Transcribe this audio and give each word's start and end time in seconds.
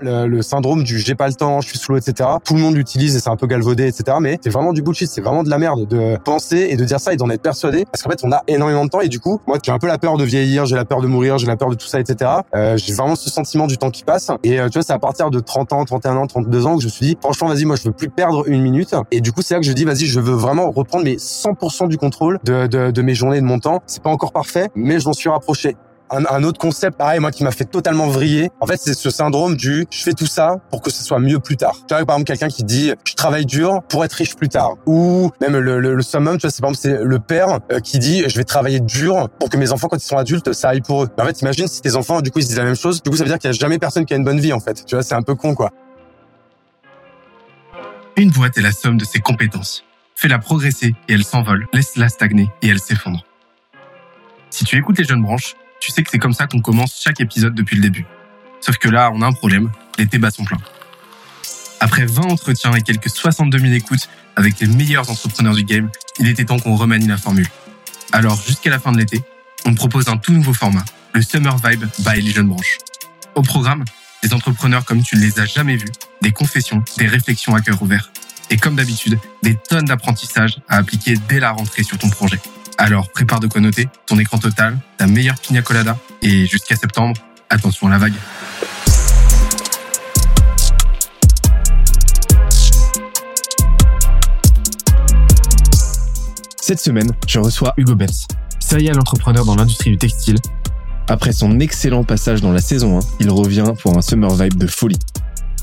le, 0.00 0.26
le 0.26 0.42
syndrome 0.42 0.82
du 0.82 0.98
j'ai 0.98 1.14
pas 1.14 1.28
le 1.28 1.34
temps, 1.34 1.60
je 1.60 1.68
suis 1.68 1.78
sous 1.78 1.92
l'eau, 1.92 1.98
etc. 1.98 2.28
Tout 2.44 2.54
le 2.54 2.60
monde 2.60 2.74
l'utilise 2.74 3.16
et 3.16 3.20
c'est 3.20 3.30
un 3.30 3.36
peu 3.36 3.46
galvaudé, 3.46 3.86
etc. 3.86 4.16
Mais 4.20 4.38
c'est 4.42 4.50
vraiment 4.50 4.72
du 4.72 4.82
bullshit, 4.82 5.08
c'est 5.08 5.20
vraiment 5.20 5.42
de 5.42 5.50
la 5.50 5.58
merde 5.58 5.86
de 5.86 6.16
penser 6.24 6.68
et 6.70 6.76
de 6.76 6.84
dire 6.84 7.00
ça 7.00 7.12
et 7.12 7.16
d'en 7.16 7.30
être 7.30 7.42
persuadé. 7.42 7.84
Parce 7.84 8.02
qu'en 8.02 8.10
fait, 8.10 8.20
on 8.24 8.32
a 8.32 8.42
énormément 8.48 8.84
de 8.84 8.90
temps 8.90 9.00
et 9.00 9.08
du 9.08 9.20
coup, 9.20 9.40
moi, 9.46 9.58
j'ai 9.62 9.72
un 9.72 9.78
peu 9.78 9.86
la 9.86 9.98
peur 9.98 10.16
de 10.16 10.24
vieillir, 10.24 10.66
j'ai 10.66 10.76
la 10.76 10.84
peur 10.84 11.00
de 11.00 11.06
mourir, 11.06 11.38
j'ai 11.38 11.46
la 11.46 11.56
peur 11.56 11.70
de 11.70 11.74
tout 11.74 11.86
ça, 11.86 12.00
etc. 12.00 12.30
Euh, 12.54 12.76
j'ai 12.76 12.94
vraiment 12.94 13.16
ce 13.16 13.30
sentiment 13.30 13.66
du 13.66 13.78
temps 13.78 13.90
qui 13.90 14.04
passe. 14.04 14.30
Et 14.42 14.58
euh, 14.58 14.68
tu 14.68 14.74
vois, 14.74 14.82
c'est 14.82 14.92
à 14.92 14.98
partir 14.98 15.30
de 15.30 15.40
30 15.40 15.72
ans, 15.72 15.84
31 15.84 16.16
ans, 16.16 16.26
32 16.26 16.66
ans 16.66 16.76
que 16.76 16.82
je 16.82 16.86
me 16.86 16.90
suis 16.90 17.06
dit, 17.06 17.18
franchement, 17.20 17.48
vas-y, 17.48 17.64
moi, 17.64 17.76
je 17.76 17.84
veux 17.84 17.92
plus 17.92 18.10
perdre 18.10 18.44
une 18.48 18.62
minute. 18.62 18.94
Et 19.10 19.20
du 19.20 19.32
coup, 19.32 19.42
c'est 19.42 19.54
là 19.54 19.60
que 19.60 19.66
je 19.66 19.72
dis, 19.72 19.84
vas-y, 19.84 20.06
je 20.06 20.20
veux 20.20 20.34
vraiment 20.34 20.70
reprendre 20.70 21.04
mes 21.04 21.16
100% 21.16 21.88
du 21.88 21.98
contrôle 21.98 22.38
de, 22.44 22.66
de, 22.66 22.90
de 22.90 23.02
mes 23.02 23.14
journées, 23.14 23.40
de 23.40 23.46
mon 23.46 23.58
temps. 23.58 23.82
C'est 23.86 24.02
pas 24.02 24.10
encore 24.10 24.32
parfait, 24.32 24.68
mais 24.74 25.00
je 25.00 25.06
m'en 25.06 25.12
suis 25.12 25.28
rapproché 25.28 25.76
un, 26.10 26.44
autre 26.44 26.58
concept, 26.58 26.96
pareil, 26.96 27.20
moi, 27.20 27.30
qui 27.30 27.44
m'a 27.44 27.50
fait 27.50 27.64
totalement 27.64 28.06
vriller. 28.06 28.50
En 28.60 28.66
fait, 28.66 28.76
c'est 28.76 28.94
ce 28.94 29.10
syndrome 29.10 29.56
du 29.56 29.86
je 29.90 30.02
fais 30.02 30.12
tout 30.12 30.26
ça 30.26 30.56
pour 30.70 30.80
que 30.80 30.90
ce 30.90 31.02
soit 31.02 31.18
mieux 31.18 31.38
plus 31.38 31.56
tard. 31.56 31.74
Tu 31.88 31.94
vois, 31.94 32.04
par 32.04 32.16
exemple, 32.16 32.24
quelqu'un 32.24 32.48
qui 32.48 32.64
dit 32.64 32.92
je 33.04 33.14
travaille 33.14 33.46
dur 33.46 33.82
pour 33.88 34.04
être 34.04 34.12
riche 34.12 34.36
plus 34.36 34.48
tard. 34.48 34.74
Ou 34.86 35.30
même 35.40 35.56
le, 35.56 35.80
le, 35.80 35.94
le 35.94 36.02
summum, 36.02 36.38
tu 36.38 36.42
vois, 36.42 36.50
c'est 36.50 36.60
par 36.60 36.70
exemple, 36.70 36.98
c'est 36.98 37.04
le 37.04 37.18
père 37.18 37.58
euh, 37.72 37.80
qui 37.80 37.98
dit 37.98 38.24
je 38.28 38.36
vais 38.36 38.44
travailler 38.44 38.80
dur 38.80 39.28
pour 39.40 39.50
que 39.50 39.56
mes 39.56 39.72
enfants, 39.72 39.88
quand 39.88 39.96
ils 39.96 40.06
sont 40.06 40.16
adultes, 40.16 40.52
ça 40.52 40.70
aille 40.70 40.80
pour 40.80 41.04
eux. 41.04 41.08
en 41.18 41.24
fait, 41.24 41.40
imagine 41.40 41.66
si 41.66 41.80
tes 41.80 41.96
enfants, 41.96 42.20
du 42.20 42.30
coup, 42.30 42.38
ils 42.38 42.42
se 42.42 42.48
disent 42.48 42.58
la 42.58 42.64
même 42.64 42.76
chose. 42.76 43.02
Du 43.02 43.10
coup, 43.10 43.16
ça 43.16 43.24
veut 43.24 43.30
dire 43.30 43.38
qu'il 43.38 43.50
y 43.50 43.54
a 43.54 43.56
jamais 43.56 43.78
personne 43.78 44.04
qui 44.04 44.14
a 44.14 44.16
une 44.16 44.24
bonne 44.24 44.40
vie, 44.40 44.52
en 44.52 44.60
fait. 44.60 44.84
Tu 44.86 44.94
vois, 44.94 45.02
c'est 45.02 45.14
un 45.14 45.22
peu 45.22 45.34
con, 45.34 45.54
quoi. 45.54 45.70
Une 48.16 48.30
boîte 48.30 48.56
est 48.56 48.62
la 48.62 48.72
somme 48.72 48.96
de 48.96 49.04
ses 49.04 49.18
compétences. 49.18 49.84
Fais-la 50.14 50.38
progresser 50.38 50.94
et 51.08 51.12
elle 51.12 51.24
s'envole. 51.24 51.66
Laisse-la 51.74 52.08
stagner 52.08 52.50
et 52.62 52.68
elle 52.68 52.78
s'effondre. 52.78 53.22
Si 54.48 54.64
tu 54.64 54.78
écoutes 54.78 54.98
les 54.98 55.04
jeunes 55.04 55.22
branches, 55.22 55.54
tu 55.80 55.92
sais 55.92 56.02
que 56.02 56.10
c'est 56.10 56.18
comme 56.18 56.32
ça 56.32 56.46
qu'on 56.46 56.60
commence 56.60 57.00
chaque 57.02 57.20
épisode 57.20 57.54
depuis 57.54 57.76
le 57.76 57.82
début. 57.82 58.06
Sauf 58.60 58.78
que 58.78 58.88
là, 58.88 59.10
on 59.14 59.22
a 59.22 59.26
un 59.26 59.32
problème, 59.32 59.70
les 59.98 60.06
débats 60.06 60.30
sont 60.30 60.44
pleins. 60.44 60.60
Après 61.80 62.06
20 62.06 62.22
entretiens 62.22 62.72
et 62.72 62.82
quelques 62.82 63.10
62 63.10 63.58
000 63.58 63.72
écoutes 63.74 64.08
avec 64.34 64.58
les 64.60 64.66
meilleurs 64.66 65.10
entrepreneurs 65.10 65.54
du 65.54 65.64
game, 65.64 65.90
il 66.18 66.28
était 66.28 66.44
temps 66.44 66.58
qu'on 66.58 66.76
remanie 66.76 67.06
la 67.06 67.18
formule. 67.18 67.48
Alors, 68.12 68.40
jusqu'à 68.40 68.70
la 68.70 68.78
fin 68.78 68.92
de 68.92 68.98
l'été, 68.98 69.22
on 69.66 69.74
propose 69.74 70.08
un 70.08 70.16
tout 70.16 70.32
nouveau 70.32 70.54
format, 70.54 70.84
le 71.12 71.22
Summer 71.22 71.56
Vibe 71.58 71.84
by 71.98 72.20
les 72.20 72.32
jeunes 72.32 72.48
branches. 72.48 72.78
Au 73.34 73.42
programme, 73.42 73.84
des 74.22 74.32
entrepreneurs 74.32 74.84
comme 74.84 75.02
tu 75.02 75.16
ne 75.16 75.20
les 75.20 75.38
as 75.38 75.46
jamais 75.46 75.76
vus, 75.76 75.92
des 76.22 76.32
confessions, 76.32 76.82
des 76.98 77.06
réflexions 77.06 77.54
à 77.54 77.60
cœur 77.60 77.80
ouvert. 77.82 78.10
Et 78.48 78.56
comme 78.56 78.76
d'habitude, 78.76 79.18
des 79.42 79.56
tonnes 79.56 79.86
d'apprentissages 79.86 80.58
à 80.68 80.76
appliquer 80.76 81.14
dès 81.28 81.40
la 81.40 81.50
rentrée 81.50 81.82
sur 81.82 81.98
ton 81.98 82.08
projet. 82.08 82.40
Alors 82.78 83.08
prépare 83.08 83.40
de 83.40 83.46
quoi 83.46 83.62
noter, 83.62 83.88
ton 84.06 84.18
écran 84.18 84.38
total, 84.38 84.78
ta 84.98 85.06
meilleure 85.06 85.38
pina 85.40 85.62
colada 85.62 85.96
et 86.20 86.44
jusqu'à 86.46 86.76
septembre, 86.76 87.18
attention 87.48 87.86
à 87.86 87.90
la 87.90 87.98
vague. 87.98 88.12
Cette 96.60 96.80
semaine, 96.80 97.10
je 97.26 97.38
reçois 97.38 97.72
Hugo 97.78 97.94
Benz, 97.94 98.26
serial 98.60 98.98
entrepreneur 98.98 99.46
dans 99.46 99.54
l'industrie 99.54 99.90
du 99.90 99.98
textile. 99.98 100.36
Après 101.08 101.32
son 101.32 101.60
excellent 101.60 102.04
passage 102.04 102.42
dans 102.42 102.52
la 102.52 102.60
saison 102.60 102.98
1, 102.98 103.02
il 103.20 103.30
revient 103.30 103.72
pour 103.80 103.96
un 103.96 104.02
summer 104.02 104.34
vibe 104.34 104.58
de 104.58 104.66
folie. 104.66 104.98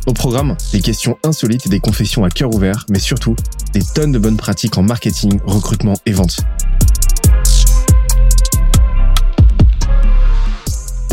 Au 0.08 0.14
programme, 0.14 0.58
des 0.72 0.82
questions 0.82 1.18
insolites 1.24 1.68
et 1.68 1.70
des 1.70 1.80
confessions 1.80 2.26
à 2.26 2.30
cœur 2.30 2.54
ouvert, 2.54 2.86
mais 2.90 3.00
surtout, 3.00 3.36
des 3.72 3.82
tonnes 3.82 4.12
de 4.12 4.20
bonnes 4.20 4.38
pratiques 4.38 4.78
en 4.78 4.84
marketing, 4.84 5.40
recrutement 5.46 5.94
et 6.06 6.12
vente. 6.12 6.38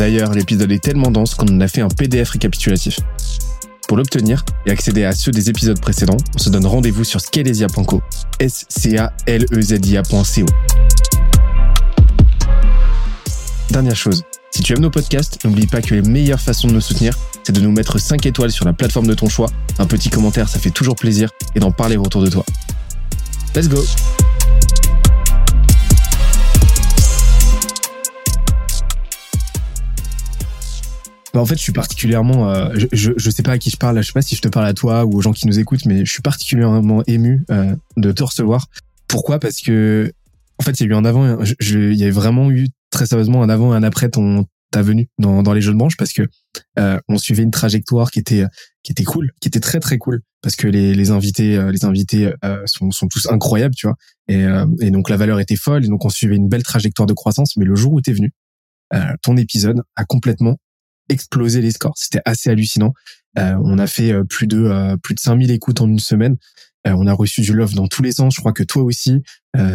D'ailleurs, 0.01 0.33
l'épisode 0.33 0.71
est 0.71 0.83
tellement 0.83 1.11
dense 1.11 1.35
qu'on 1.35 1.45
en 1.45 1.61
a 1.61 1.67
fait 1.67 1.81
un 1.81 1.87
PDF 1.87 2.31
récapitulatif. 2.31 2.97
Pour 3.87 3.97
l'obtenir 3.97 4.43
et 4.65 4.71
accéder 4.71 5.03
à 5.03 5.11
ceux 5.11 5.29
des 5.29 5.47
épisodes 5.47 5.79
précédents, 5.79 6.17
on 6.33 6.39
se 6.39 6.49
donne 6.49 6.65
rendez-vous 6.65 7.03
sur 7.03 7.21
scalezia.co, 7.21 8.01
s 8.39 8.65
c 8.67 8.97
a 8.97 9.13
l 9.27 9.45
e 9.51 9.61
z 9.61 9.73
i-a.co. 9.85 10.45
Dernière 13.69 13.95
chose, 13.95 14.23
si 14.49 14.63
tu 14.63 14.73
aimes 14.73 14.81
nos 14.81 14.89
podcasts, 14.89 15.45
n'oublie 15.45 15.67
pas 15.67 15.83
que 15.83 15.93
les 15.93 16.01
meilleures 16.01 16.41
façons 16.41 16.67
de 16.67 16.73
nous 16.73 16.81
soutenir, 16.81 17.15
c'est 17.43 17.53
de 17.53 17.61
nous 17.61 17.71
mettre 17.71 17.99
5 17.99 18.25
étoiles 18.25 18.51
sur 18.51 18.65
la 18.65 18.73
plateforme 18.73 19.05
de 19.05 19.13
ton 19.13 19.29
choix, 19.29 19.51
un 19.77 19.85
petit 19.85 20.09
commentaire, 20.09 20.49
ça 20.49 20.57
fait 20.57 20.71
toujours 20.71 20.95
plaisir, 20.95 21.29
et 21.53 21.59
d'en 21.59 21.71
parler 21.71 21.97
autour 21.97 22.23
de 22.23 22.29
toi. 22.31 22.43
Let's 23.55 23.69
go 23.69 23.83
Bah 31.33 31.39
en 31.39 31.45
fait, 31.45 31.55
je 31.55 31.61
suis 31.61 31.71
particulièrement, 31.71 32.49
euh, 32.49 32.69
je, 32.75 32.87
je, 32.91 33.11
je, 33.15 33.29
sais 33.29 33.43
pas 33.43 33.53
à 33.53 33.57
qui 33.57 33.69
je 33.69 33.77
parle, 33.77 34.01
je 34.01 34.07
sais 34.07 34.13
pas 34.13 34.21
si 34.21 34.35
je 34.35 34.41
te 34.41 34.49
parle 34.49 34.65
à 34.65 34.73
toi 34.73 35.05
ou 35.05 35.17
aux 35.17 35.21
gens 35.21 35.31
qui 35.31 35.47
nous 35.47 35.59
écoutent, 35.59 35.85
mais 35.85 36.05
je 36.05 36.11
suis 36.11 36.21
particulièrement 36.21 37.03
ému 37.07 37.45
euh, 37.51 37.75
de 37.95 38.11
te 38.11 38.23
recevoir. 38.23 38.67
Pourquoi? 39.07 39.39
Parce 39.39 39.61
que 39.61 40.11
en 40.57 40.63
fait, 40.63 40.79
il 40.79 40.83
y 40.83 40.87
a 40.87 40.89
eu 40.89 40.95
un 40.95 41.05
avant, 41.05 41.39
il 41.43 41.95
y 41.95 42.03
a 42.03 42.11
vraiment 42.11 42.51
eu 42.51 42.67
très 42.91 43.05
sérieusement 43.05 43.41
un 43.41 43.49
avant 43.49 43.73
et 43.73 43.77
un 43.77 43.83
après 43.83 44.09
ton 44.09 44.45
ta 44.71 44.81
venue 44.81 45.09
dans, 45.19 45.43
dans 45.43 45.53
les 45.53 45.61
jeux 45.61 45.73
de 45.73 45.77
branche 45.77 45.97
parce 45.97 46.13
que 46.13 46.23
euh, 46.79 46.97
on 47.09 47.17
suivait 47.17 47.43
une 47.43 47.51
trajectoire 47.51 48.09
qui 48.09 48.19
était 48.19 48.45
qui 48.83 48.93
était 48.93 49.03
cool, 49.03 49.31
qui 49.41 49.49
était 49.49 49.59
très 49.59 49.79
très 49.79 49.97
cool 49.97 50.21
parce 50.41 50.55
que 50.55 50.67
les, 50.67 50.95
les 50.95 51.11
invités 51.11 51.57
euh, 51.57 51.71
les 51.71 51.85
invités 51.85 52.33
euh, 52.43 52.61
sont, 52.65 52.89
sont 52.91 53.07
tous 53.07 53.27
incroyables, 53.29 53.75
tu 53.75 53.87
vois. 53.87 53.95
Et, 54.27 54.43
euh, 54.43 54.65
et 54.79 54.89
donc 54.89 55.09
la 55.09 55.17
valeur 55.17 55.39
était 55.39 55.57
folle 55.57 55.85
et 55.85 55.87
donc 55.87 56.05
on 56.05 56.09
suivait 56.09 56.37
une 56.37 56.47
belle 56.47 56.63
trajectoire 56.63 57.05
de 57.05 57.13
croissance. 57.13 57.57
Mais 57.57 57.65
le 57.65 57.75
jour 57.75 57.93
où 57.93 58.01
t'es 58.01 58.13
venu, 58.13 58.33
ton 59.21 59.37
épisode 59.37 59.83
a 59.95 60.03
complètement 60.03 60.57
explosé 61.09 61.61
les 61.61 61.71
scores. 61.71 61.93
C'était 61.95 62.21
assez 62.25 62.49
hallucinant. 62.49 62.93
Euh, 63.37 63.55
on 63.63 63.77
a 63.79 63.87
fait 63.87 64.11
euh, 64.11 64.23
plus 64.23 64.47
de 64.47 64.61
euh, 64.63 64.97
plus 64.97 65.15
de 65.15 65.19
5000 65.19 65.51
écoutes 65.51 65.81
en 65.81 65.87
une 65.87 65.99
semaine. 65.99 66.35
on 66.85 67.07
a 67.07 67.13
reçu 67.13 67.41
du 67.41 67.53
love 67.53 67.75
dans 67.75 67.87
tous 67.87 68.01
les 68.01 68.11
sens. 68.11 68.35
Je 68.35 68.41
crois 68.41 68.53
que 68.53 68.63
toi 68.63 68.83
aussi, 68.83 69.21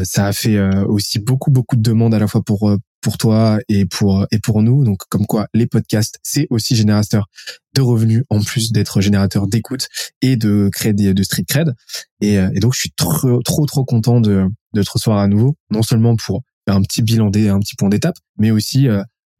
ça 0.02 0.26
a 0.26 0.32
fait 0.32 0.58
aussi 0.86 1.20
beaucoup 1.20 1.52
beaucoup 1.52 1.76
de 1.76 1.82
demandes 1.82 2.14
à 2.14 2.18
la 2.18 2.26
fois 2.26 2.42
pour 2.42 2.76
pour 3.00 3.16
toi 3.16 3.60
et 3.68 3.86
pour 3.86 4.26
et 4.32 4.40
pour 4.40 4.60
nous. 4.62 4.84
Donc 4.84 5.02
comme 5.08 5.24
quoi 5.24 5.46
les 5.54 5.66
podcasts 5.68 6.18
c'est 6.24 6.48
aussi 6.50 6.74
générateur 6.74 7.26
de 7.74 7.80
revenus 7.80 8.24
en 8.28 8.40
plus 8.42 8.72
d'être 8.72 9.00
générateur 9.00 9.46
d'écoute 9.46 9.86
et 10.20 10.36
de 10.36 10.68
créer 10.72 10.94
des, 10.94 11.14
de 11.14 11.22
street 11.22 11.44
cred. 11.48 11.74
Et, 12.20 12.34
et, 12.34 12.58
donc 12.58 12.74
je 12.74 12.80
suis 12.80 12.92
trop 12.96 13.40
trop 13.42 13.66
trop 13.66 13.84
content 13.84 14.20
de 14.20 14.48
de 14.74 14.82
te 14.82 14.90
recevoir 14.90 15.20
à 15.20 15.28
nouveau, 15.28 15.56
non 15.70 15.82
seulement 15.82 16.16
pour 16.16 16.42
un 16.66 16.82
petit 16.82 17.02
bilan 17.02 17.30
des 17.30 17.48
un 17.48 17.60
petit 17.60 17.76
point 17.76 17.88
d'étape, 17.88 18.16
mais 18.36 18.50
aussi 18.50 18.88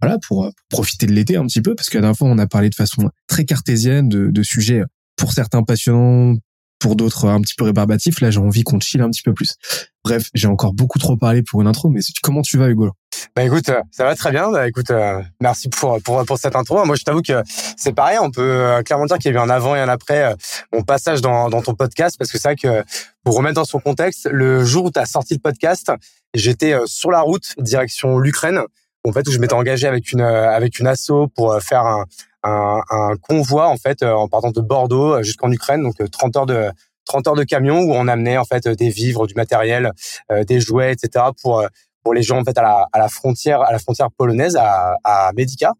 voilà, 0.01 0.19
pour, 0.27 0.51
profiter 0.71 1.07
de 1.07 1.13
l'été 1.13 1.37
un 1.37 1.47
petit 1.47 1.63
peu, 1.63 1.75
parce 1.75 1.89
que 1.89 1.97
la 1.97 2.03
dernière 2.03 2.17
fois, 2.17 2.29
on 2.29 2.39
a 2.39 2.47
parlé 2.47 2.69
de 2.71 2.75
façon 2.75 3.11
très 3.27 3.45
cartésienne 3.45 4.09
de, 4.09 4.31
de 4.31 4.43
sujets 4.43 4.83
pour 5.17 5.33
certains 5.33 5.63
passionnants, 5.63 6.37
pour 6.79 6.97
d'autres 6.97 7.27
un 7.29 7.41
petit 7.41 7.55
peu 7.55 7.65
rébarbatifs. 7.65 8.21
Là, 8.21 8.31
j'ai 8.31 8.41
envie 8.41 8.63
qu'on 8.63 8.81
chill 8.81 9.01
un 9.01 9.11
petit 9.11 9.23
peu 9.23 9.33
plus. 9.33 9.55
Bref, 10.05 10.29
j'ai 10.35 10.49
encore 10.49 10.73
beaucoup 10.73 10.99
trop 10.99 11.17
parlé 11.17 11.43
pour 11.43 11.61
une 11.61 11.67
intro, 11.67 11.89
mais 11.89 12.01
comment 12.23 12.43
tu 12.43 12.59
vas, 12.59 12.69
Hugo 12.69 12.91
Bah 13.35 13.43
écoute, 13.45 13.71
ça 13.91 14.05
va 14.05 14.15
très 14.15 14.31
bien. 14.31 14.51
Bah, 14.51 14.69
écoute, 14.69 14.91
euh, 14.91 15.23
merci 15.41 15.69
pour, 15.69 16.01
pour 16.03 16.25
pour 16.25 16.39
cette 16.39 16.55
intro. 16.55 16.85
Moi, 16.85 16.97
je 16.97 17.03
t'avoue 17.03 17.23
que 17.23 17.43
c'est 17.77 17.93
pareil. 17.93 18.19
On 18.21 18.31
peut 18.31 18.43
euh, 18.43 18.83
clairement 18.83 19.07
dire 19.07 19.19
qu'il 19.19 19.33
y 19.33 19.37
a 19.37 19.39
eu 19.39 19.43
un 19.43 19.51
avant 19.51 19.75
et 19.75 19.81
un 19.81 19.89
après 19.89 20.33
euh, 20.33 20.37
mon 20.73 20.83
passage 20.83 21.21
dans, 21.21 21.49
dans 21.49 21.63
ton 21.63 21.75
podcast, 21.75 22.17
parce 22.19 22.31
que 22.31 22.39
c'est 22.39 22.49
vrai 22.49 22.57
que 22.57 22.85
pour 23.25 23.37
remettre 23.37 23.57
dans 23.57 23.65
son 23.65 23.81
contexte, 23.81 24.29
le 24.31 24.65
jour 24.65 24.85
où 24.85 24.91
tu 24.91 25.01
as 25.01 25.07
sorti 25.07 25.35
le 25.35 25.41
podcast, 25.41 25.91
j'étais 26.35 26.75
sur 26.87 27.11
la 27.11 27.21
route 27.21 27.55
direction 27.59 28.19
l'Ukraine 28.19 28.61
en 29.09 29.13
fait 29.13 29.27
où 29.29 29.31
je 29.33 29.39
m'étais 29.39 29.55
engagé 29.55 29.87
avec 29.87 30.13
une 30.13 30.21
euh, 30.21 30.51
avec 30.51 30.79
une 30.79 30.87
asso 30.87 31.29
pour 31.35 31.53
euh, 31.53 31.61
faire 31.61 31.83
un, 31.83 32.05
un, 32.43 32.81
un 32.91 33.17
convoi 33.17 33.69
en 33.69 33.77
fait 33.77 34.03
euh, 34.03 34.13
en 34.13 34.29
partant 34.29 34.51
de 34.51 34.61
Bordeaux 34.61 35.23
jusqu'en 35.23 35.51
Ukraine 35.51 35.83
donc 35.83 35.95
30 36.11 36.37
heures 36.37 36.47
de 36.47 36.71
30 37.07 37.29
heures 37.29 37.35
de 37.37 37.45
camion 37.45 37.81
où 37.81 37.95
on 37.95 38.09
amenait 38.09 38.37
en 38.37 38.45
fait 38.45 38.67
des 38.67 38.91
vivres, 38.91 39.29
du 39.29 39.35
matériel, 39.35 39.93
des 40.49 40.59
jouets, 40.59 40.93
etc. 40.93 41.27
pour 41.41 41.65
pour 42.03 42.15
les 42.15 42.23
gens 42.25 42.41
en 42.41 42.45
fait 42.45 42.59
à 42.59 42.63
la, 42.63 42.89
à 42.93 42.99
la 42.99 43.09
frontière 43.09 43.61
à 43.61 43.71
la 43.71 43.79
frontière 43.79 44.09
polonaise 44.11 44.57
à, 44.57 44.97
à 45.05 45.31
Medica 45.37 45.73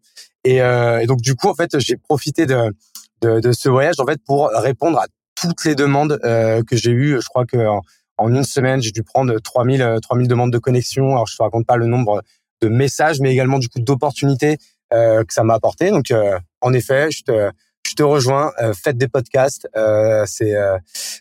et, 0.45 0.61
donc 1.05 1.19
du 1.19 1.35
coup 1.35 1.49
en 1.49 1.53
fait 1.53 1.79
j'ai 1.79 1.97
profité 1.97 2.45
de, 2.45 2.73
de, 3.19 3.41
de 3.41 3.51
ce 3.51 3.67
voyage 3.67 3.95
en 3.99 4.05
fait 4.05 4.21
pour 4.25 4.49
répondre 4.55 4.99
à 4.99 5.07
toutes 5.35 5.65
les 5.65 5.75
demandes 5.75 6.17
que 6.21 6.77
j'ai 6.77 6.91
eues. 6.91 7.19
Je 7.21 7.27
crois 7.27 7.45
que 7.45 7.57
en 8.17 8.33
une 8.33 8.43
semaine 8.45 8.81
j'ai 8.81 8.91
dû 8.91 9.03
prendre 9.03 9.37
3000 9.37 9.97
3000 10.01 10.29
demandes 10.29 10.53
de 10.53 10.59
connexion. 10.59 11.11
Alors 11.11 11.27
je 11.27 11.35
te 11.35 11.43
raconte 11.43 11.65
pas 11.65 11.75
le 11.75 11.87
nombre 11.87 12.23
de 12.61 12.69
messages, 12.69 13.19
mais 13.19 13.31
également 13.31 13.59
du 13.59 13.69
coup 13.69 13.79
d'opportunités 13.79 14.57
euh, 14.93 15.23
que 15.23 15.33
ça 15.33 15.43
m'a 15.43 15.55
apporté. 15.55 15.89
Donc, 15.89 16.11
euh, 16.11 16.39
en 16.61 16.73
effet, 16.73 17.09
je 17.11 17.23
te, 17.23 17.51
je 17.87 17.95
te 17.95 18.03
rejoins. 18.03 18.51
Euh, 18.61 18.73
faites 18.73 18.97
des 18.97 19.07
podcasts. 19.07 19.67
Euh, 19.75 20.23
c'est 20.27 20.55
euh, 20.55 20.77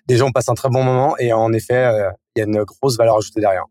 des 0.06 0.17
gens 0.17 0.31
passent 0.31 0.49
un 0.49 0.55
très 0.55 0.69
bon 0.69 0.83
moment 0.83 1.17
et 1.19 1.33
en 1.33 1.53
effet, 1.53 1.91
il 2.35 2.41
y 2.41 2.43
a 2.43 2.47
une 2.47 2.65
grosse 2.65 2.97
valeur 2.97 3.17
ajoutée 3.17 3.41
derrière. 3.41 3.65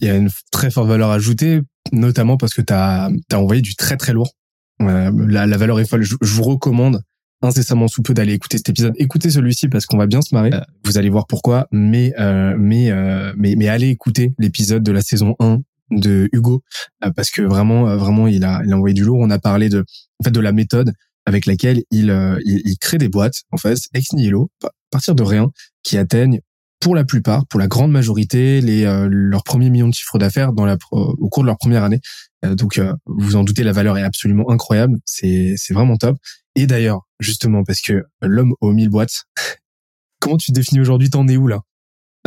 Il 0.00 0.08
y 0.08 0.10
a 0.10 0.14
une 0.14 0.30
très 0.50 0.70
forte 0.70 0.88
valeur 0.88 1.10
ajoutée, 1.10 1.60
notamment 1.92 2.36
parce 2.36 2.52
que 2.52 2.62
tu 2.62 2.72
as, 2.72 3.10
envoyé 3.32 3.62
du 3.62 3.76
très 3.76 3.96
très 3.96 4.12
lourd. 4.12 4.32
La, 4.80 5.46
la, 5.46 5.56
valeur 5.56 5.80
est 5.80 5.86
folle. 5.86 6.02
Je, 6.02 6.16
je, 6.20 6.32
vous 6.34 6.44
recommande 6.44 7.02
incessamment 7.42 7.88
sous 7.88 8.02
peu 8.02 8.14
d'aller 8.14 8.32
écouter 8.32 8.58
cet 8.58 8.68
épisode. 8.68 8.94
Écoutez 8.96 9.30
celui-ci 9.30 9.68
parce 9.68 9.86
qu'on 9.86 9.96
va 9.96 10.06
bien 10.06 10.20
se 10.22 10.34
marrer. 10.34 10.50
vous 10.84 10.98
allez 10.98 11.08
voir 11.08 11.26
pourquoi. 11.26 11.68
Mais 11.70 12.12
mais 12.56 12.90
mais 13.36 13.54
mais 13.56 13.68
allez 13.68 13.88
écouter 13.88 14.34
l'épisode 14.38 14.82
de 14.82 14.92
la 14.92 15.02
saison 15.02 15.36
1 15.40 15.60
de 15.90 16.28
Hugo 16.32 16.62
euh, 17.04 17.10
parce 17.14 17.30
que 17.30 17.42
vraiment 17.42 17.88
euh, 17.88 17.96
vraiment 17.96 18.26
il 18.26 18.44
a 18.44 18.62
il 18.64 18.72
a 18.72 18.76
envoyé 18.76 18.94
du 18.94 19.04
lourd 19.04 19.18
on 19.20 19.30
a 19.30 19.38
parlé 19.38 19.68
de 19.68 19.84
en 20.20 20.24
fait 20.24 20.30
de 20.30 20.40
la 20.40 20.52
méthode 20.52 20.92
avec 21.26 21.44
laquelle 21.44 21.82
il, 21.90 22.08
il, 22.46 22.62
il, 22.64 22.78
crée 22.78 22.96
des 22.96 23.10
boîtes, 23.10 23.42
en 23.52 23.58
fait, 23.58 23.76
ex 23.92 24.14
nihilo, 24.14 24.50
à 24.64 24.70
partir 24.90 25.14
de 25.14 25.22
rien, 25.22 25.50
qui 25.82 25.98
atteignent 25.98 26.40
pour 26.80 26.94
la 26.94 27.04
plupart, 27.04 27.46
pour 27.46 27.58
la 27.58 27.66
grande 27.66 27.90
majorité, 27.90 28.60
les 28.60 28.84
euh, 28.84 29.08
leurs 29.10 29.42
premiers 29.42 29.70
millions 29.70 29.88
de 29.88 29.94
chiffres 29.94 30.18
d'affaires 30.18 30.52
dans 30.52 30.64
la 30.64 30.76
au 30.92 31.28
cours 31.28 31.42
de 31.42 31.48
leur 31.48 31.58
première 31.58 31.84
année. 31.84 32.00
Euh, 32.44 32.54
donc, 32.54 32.78
euh, 32.78 32.94
vous 33.06 33.36
en 33.36 33.44
doutez, 33.44 33.64
la 33.64 33.72
valeur 33.72 33.98
est 33.98 34.02
absolument 34.02 34.50
incroyable. 34.50 34.98
C'est 35.04 35.54
c'est 35.56 35.74
vraiment 35.74 35.96
top. 35.96 36.16
Et 36.54 36.66
d'ailleurs, 36.66 37.06
justement, 37.20 37.64
parce 37.64 37.80
que 37.80 38.04
l'homme 38.22 38.54
aux 38.60 38.72
mille 38.72 38.90
boîtes, 38.90 39.24
comment 40.20 40.36
tu 40.36 40.52
définis 40.52 40.80
aujourd'hui? 40.80 41.10
T'en 41.10 41.26
es 41.28 41.36
où 41.36 41.48
là? 41.48 41.60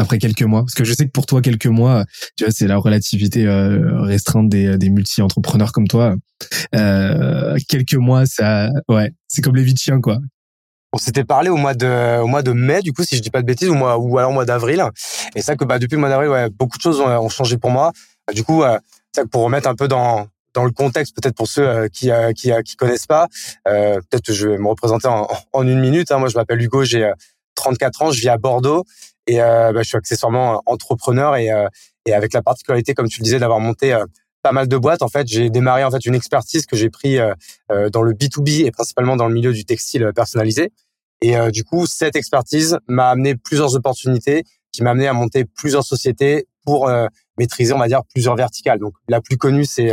Après 0.02 0.18
quelques 0.18 0.44
mois 0.44 0.62
Parce 0.62 0.74
que 0.74 0.84
je 0.84 0.94
sais 0.94 1.06
que 1.06 1.12
pour 1.12 1.26
toi, 1.26 1.42
quelques 1.42 1.68
mois, 1.68 2.06
tu 2.38 2.44
vois, 2.44 2.52
c'est 2.52 2.68
la 2.68 2.78
relativité 2.78 3.48
restreinte 3.48 4.50
des, 4.50 4.78
des 4.78 4.90
multi-entrepreneurs 4.90 5.72
comme 5.72 5.88
toi. 5.88 6.16
quelques 6.72 7.96
mois, 7.96 8.26
ça, 8.26 8.70
ouais, 8.90 9.12
c'est 9.28 9.42
comme 9.42 9.56
les 9.56 9.64
vies 9.64 9.74
de 9.74 9.80
chiens, 9.80 10.02
quoi. 10.02 10.18
On 10.94 10.98
s'était 10.98 11.24
parlé 11.24 11.50
au 11.50 11.56
mois 11.56 11.74
de 11.74 12.20
au 12.20 12.28
mois 12.28 12.44
de 12.44 12.52
mai 12.52 12.82
du 12.82 12.92
coup 12.92 13.04
si 13.06 13.16
je 13.16 13.22
dis 13.22 13.30
pas 13.30 13.42
de 13.42 13.46
bêtises 13.46 13.70
ou 13.70 13.76
mois 13.76 13.98
ou 13.98 14.18
alors 14.18 14.32
au 14.32 14.34
mois 14.34 14.44
d'avril 14.44 14.84
et 15.36 15.42
ça 15.42 15.56
que 15.56 15.64
bah 15.64 15.80
depuis 15.80 15.96
le 15.96 16.02
mois 16.02 16.10
d'avril 16.10 16.30
ouais 16.30 16.50
beaucoup 16.50 16.78
de 16.78 16.82
choses 16.82 17.00
ont, 17.00 17.30
changé 17.30 17.58
pour 17.58 17.70
moi 17.70 17.94
du 18.34 18.44
coup 18.44 18.64
euh, 18.64 18.78
ça 19.16 19.26
pour 19.26 19.44
remettre 19.44 19.70
un 19.70 19.76
peu 19.76 19.88
dans 19.88 20.28
dans 20.54 20.66
le 20.66 20.72
contexte 20.72 21.16
peut-être 21.16 21.36
pour 21.36 21.48
ceux 21.48 21.68
euh, 21.68 21.88
qui 21.88 22.12
euh, 22.12 22.34
qui 22.34 22.76
connaissent 22.76 23.08
pas 23.08 23.28
euh, 23.70 24.02
peut-être 24.10 24.34
je 24.34 24.50
vais 24.50 24.58
me 24.58 24.68
représenter 24.68 25.08
en, 25.08 25.30
en 25.54 25.68
une 25.68 25.80
minute 25.80 26.12
hein. 26.12 26.18
moi 26.18 26.28
je 26.28 26.36
m'appelle 26.36 26.62
Hugo 26.62 26.84
j'ai 26.84 27.10
34 27.56 28.02
ans 28.02 28.12
je 28.12 28.20
vis 28.20 28.30
à 28.30 28.38
Bordeaux 28.38 28.84
et 29.28 29.38
bah, 29.38 29.82
je 29.82 29.88
suis 29.88 29.98
accessoirement 29.98 30.62
entrepreneur 30.66 31.36
et 31.36 31.50
et 32.08 32.14
avec 32.14 32.34
la 32.34 32.42
particularité 32.42 32.94
comme 32.96 33.08
tu 33.08 33.20
le 33.20 33.24
disais 33.24 33.40
d'avoir 33.40 33.60
monté 33.60 33.96
pas 34.42 34.52
mal 34.52 34.68
de 34.68 34.78
boîtes. 34.78 35.02
En 35.02 35.08
fait, 35.08 35.28
j'ai 35.28 35.50
démarré 35.50 35.84
en 35.84 35.92
fait 35.92 36.06
une 36.06 36.16
expertise 36.16 36.66
que 36.66 36.76
j'ai 36.76 36.90
pris 36.90 37.18
euh, 37.18 37.34
euh, 37.72 37.90
dans 37.90 38.02
le 38.02 38.14
B2B 38.14 38.66
et 38.66 38.72
principalement 38.72 39.16
dans 39.16 39.28
le 39.28 39.34
milieu 39.34 39.54
du 39.54 39.66
textile 39.66 40.12
personnalisé. 40.16 40.72
Et 41.22 41.38
euh, 41.38 41.52
du 41.52 41.64
coup, 41.64 41.86
cette 41.86 42.16
expertise 42.16 42.78
m'a 42.88 43.10
amené 43.10 43.36
plusieurs 43.36 43.76
opportunités, 43.76 44.44
qui 44.72 44.84
m'a 44.84 44.92
amené 44.92 45.08
à 45.08 45.14
monter 45.14 45.46
plusieurs 45.46 45.84
sociétés 45.84 46.48
pour 46.66 46.90
maîtriser, 47.38 47.74
on 47.74 47.80
va 47.80 47.88
dire, 47.88 48.04
plusieurs 48.14 48.36
verticales. 48.36 48.80
Donc, 48.80 48.94
la 49.10 49.20
plus 49.20 49.36
connue, 49.36 49.66
c'est 49.66 49.92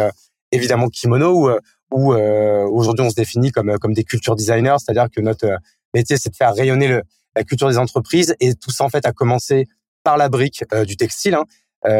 évidemment 0.53 0.89
Kimono, 0.89 1.33
où, 1.33 1.51
où 1.91 2.13
aujourd'hui 2.13 3.05
on 3.05 3.11
se 3.11 3.17
définit 3.17 3.51
comme 3.51 3.77
comme 3.79 3.95
des 3.95 4.05
culture 4.05 4.37
designers, 4.37 4.77
c'est-à-dire 4.79 5.09
que 5.11 5.21
notre 5.21 5.49
métier, 5.95 6.17
c'est 6.17 6.31
de 6.31 6.37
faire 6.37 6.55
rayonner 6.55 6.87
le, 6.87 7.03
la 7.37 7.45
culture 7.45 7.69
des 7.69 7.79
entreprises. 7.79 8.35
Et 8.41 8.55
tout 8.55 8.71
ça, 8.71 8.85
en 8.85 8.89
fait, 8.89 9.07
a 9.07 9.13
commencé 9.13 9.67
par 10.05 10.17
la 10.17 10.29
brique 10.29 10.65
du 10.87 10.97
textile. 10.97 11.35
Hein, 11.35 11.45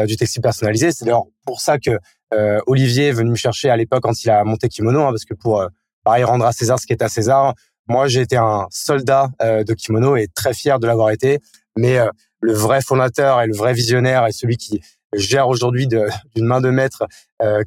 du 0.05 0.17
textile 0.17 0.41
personnalisé. 0.41 0.91
C'est 0.91 1.05
d'ailleurs 1.05 1.27
pour 1.45 1.61
ça 1.61 1.79
que 1.79 1.97
euh, 2.33 2.59
Olivier 2.67 3.07
est 3.07 3.11
venu 3.11 3.31
me 3.31 3.35
chercher 3.35 3.69
à 3.69 3.77
l'époque 3.77 4.03
quand 4.03 4.23
il 4.23 4.29
a 4.29 4.43
monté 4.43 4.69
Kimono, 4.69 5.01
hein, 5.01 5.09
parce 5.09 5.25
que 5.25 5.33
pour 5.33 5.61
euh, 5.61 5.67
pareil 6.03 6.23
rendre 6.23 6.45
à 6.45 6.51
César 6.51 6.79
ce 6.79 6.85
qui 6.85 6.93
est 6.93 7.01
à 7.01 7.09
César. 7.09 7.53
Moi, 7.87 8.07
j'ai 8.07 8.21
été 8.21 8.37
un 8.37 8.67
soldat 8.69 9.29
euh, 9.41 9.63
de 9.63 9.73
Kimono 9.73 10.15
et 10.15 10.27
très 10.27 10.53
fier 10.53 10.79
de 10.79 10.85
l'avoir 10.85 11.09
été. 11.09 11.39
Mais 11.75 11.97
le 12.41 12.53
vrai 12.53 12.81
fondateur 12.81 13.41
et 13.41 13.47
le 13.47 13.55
vrai 13.55 13.73
visionnaire 13.73 14.27
et 14.27 14.31
celui 14.31 14.57
qui 14.57 14.81
gère 15.13 15.47
aujourd'hui 15.47 15.87
d'une 16.35 16.45
main 16.45 16.61
de 16.61 16.69
maître 16.69 17.05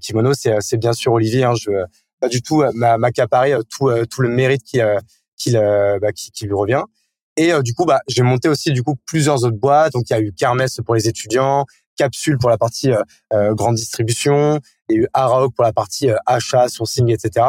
Kimono, 0.01 0.33
c'est 0.35 0.77
bien 0.77 0.93
sûr 0.93 1.13
Olivier. 1.13 1.45
Hein, 1.45 1.55
je 1.55 1.71
pas 2.21 2.29
du 2.29 2.43
tout 2.43 2.63
m'accaparer 2.75 3.55
tout 3.71 3.91
tout 4.11 4.21
le 4.21 4.29
mérite 4.29 4.63
qui 4.65 4.81
bah, 5.53 6.13
qui 6.13 6.45
lui 6.45 6.53
revient. 6.53 6.83
Et 7.37 7.53
du 7.63 7.73
coup, 7.73 7.87
bah, 7.87 8.01
j'ai 8.09 8.23
monté 8.23 8.49
aussi 8.49 8.73
du 8.73 8.83
coup 8.83 8.97
plusieurs 9.07 9.45
autres 9.45 9.57
boîtes. 9.57 9.95
Donc 9.95 10.05
il 10.11 10.13
y 10.13 10.17
a 10.17 10.21
eu 10.21 10.33
Kermesse 10.33 10.81
pour 10.85 10.95
les 10.95 11.09
étudiants, 11.09 11.65
Capsule 11.97 12.39
pour 12.39 12.51
la 12.51 12.59
partie 12.59 12.91
euh, 12.91 13.03
euh, 13.33 13.55
grande 13.55 13.77
distribution, 13.77 14.61
et 14.89 14.95
eu 14.95 15.07
Araok 15.13 15.55
pour 15.55 15.65
la 15.65 15.73
partie 15.73 16.11
euh, 16.11 16.17
achat, 16.27 16.69
sourcing, 16.69 17.11
etc. 17.11 17.47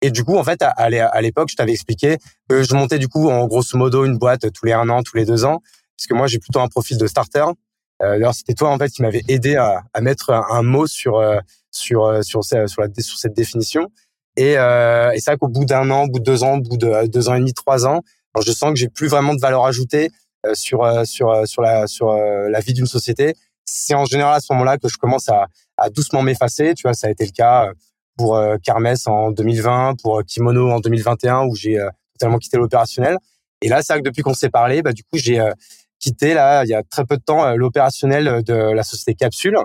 Et 0.00 0.10
du 0.10 0.24
coup, 0.24 0.36
en 0.36 0.42
fait, 0.42 0.62
à, 0.62 1.20
l'époque, 1.20 1.48
je 1.50 1.56
t'avais 1.56 1.72
expliqué 1.72 2.18
que 2.48 2.62
je 2.62 2.74
montais 2.74 2.98
du 2.98 3.06
coup 3.06 3.30
en 3.30 3.46
grosso 3.46 3.78
modo 3.78 4.04
une 4.04 4.18
boîte 4.18 4.50
tous 4.52 4.66
les 4.66 4.72
un 4.72 4.88
an, 4.88 5.02
tous 5.02 5.16
les 5.16 5.24
deux 5.24 5.44
ans, 5.44 5.60
puisque 5.96 6.12
moi 6.12 6.26
j'ai 6.26 6.40
plutôt 6.40 6.58
un 6.58 6.66
profil 6.66 6.98
de 6.98 7.06
starter. 7.06 7.44
D'ailleurs, 8.00 8.34
c'était 8.34 8.54
toi 8.54 8.70
en 8.70 8.78
fait 8.78 8.90
qui 8.90 9.00
m'avait 9.02 9.22
aidé 9.28 9.54
à, 9.54 9.84
à 9.92 10.00
mettre 10.00 10.30
un, 10.30 10.62
mot 10.62 10.88
sur 10.88 11.22
sur 11.70 12.24
sur 12.24 12.42
sur, 12.42 12.66
sur 12.66 13.16
cette 13.16 13.32
définition. 13.32 13.92
Et, 14.36 14.56
euh, 14.56 15.10
et 15.12 15.20
c'est 15.20 15.30
vrai 15.30 15.38
qu'au 15.38 15.48
bout 15.48 15.64
d'un 15.64 15.90
an, 15.90 16.04
au 16.04 16.08
bout 16.08 16.18
de 16.18 16.24
deux 16.24 16.42
ans, 16.42 16.56
au 16.56 16.60
bout 16.60 16.76
de 16.76 17.06
deux 17.06 17.28
ans 17.28 17.34
et 17.34 17.38
demi, 17.38 17.52
trois 17.52 17.86
ans, 17.86 18.00
alors 18.34 18.44
je 18.46 18.52
sens 18.52 18.70
que 18.70 18.76
j'ai 18.76 18.88
plus 18.88 19.08
vraiment 19.08 19.34
de 19.34 19.40
valeur 19.40 19.64
ajoutée 19.64 20.10
sur 20.54 21.06
sur 21.06 21.46
sur 21.46 21.62
la 21.62 21.86
sur 21.86 22.12
la 22.12 22.60
vie 22.60 22.72
d'une 22.72 22.86
société 22.86 23.34
c'est 23.64 23.94
en 23.94 24.04
général 24.04 24.34
à 24.34 24.40
ce 24.40 24.52
moment-là 24.52 24.78
que 24.78 24.88
je 24.88 24.96
commence 24.98 25.28
à, 25.28 25.46
à 25.76 25.90
doucement 25.90 26.22
m'effacer. 26.22 26.74
Tu 26.74 26.82
vois, 26.82 26.94
ça 26.94 27.06
a 27.06 27.10
été 27.10 27.24
le 27.24 27.32
cas 27.32 27.68
euh, 27.68 27.72
pour 28.16 28.36
euh, 28.36 28.56
en 29.06 29.30
2020, 29.30 29.94
pour 30.02 30.20
euh, 30.20 30.22
Kimono 30.22 30.70
en 30.70 30.80
2021, 30.80 31.44
où 31.46 31.54
j'ai 31.54 31.78
euh, 31.78 31.88
totalement 32.14 32.38
quitté 32.38 32.56
l'opérationnel. 32.56 33.16
Et 33.62 33.68
là, 33.68 33.82
c'est 33.82 33.92
vrai 33.92 34.02
que 34.02 34.08
depuis 34.08 34.22
qu'on 34.22 34.34
s'est 34.34 34.50
parlé, 34.50 34.82
bah, 34.82 34.92
du 34.92 35.02
coup, 35.04 35.18
j'ai 35.18 35.40
quitté, 36.00 36.34
là, 36.34 36.64
il 36.64 36.68
y 36.68 36.74
a 36.74 36.82
très 36.82 37.04
peu 37.04 37.16
de 37.16 37.22
temps, 37.22 37.54
l'opérationnel 37.54 38.42
de 38.42 38.54
la 38.54 38.82
société 38.82 39.14
Capsule. 39.14 39.56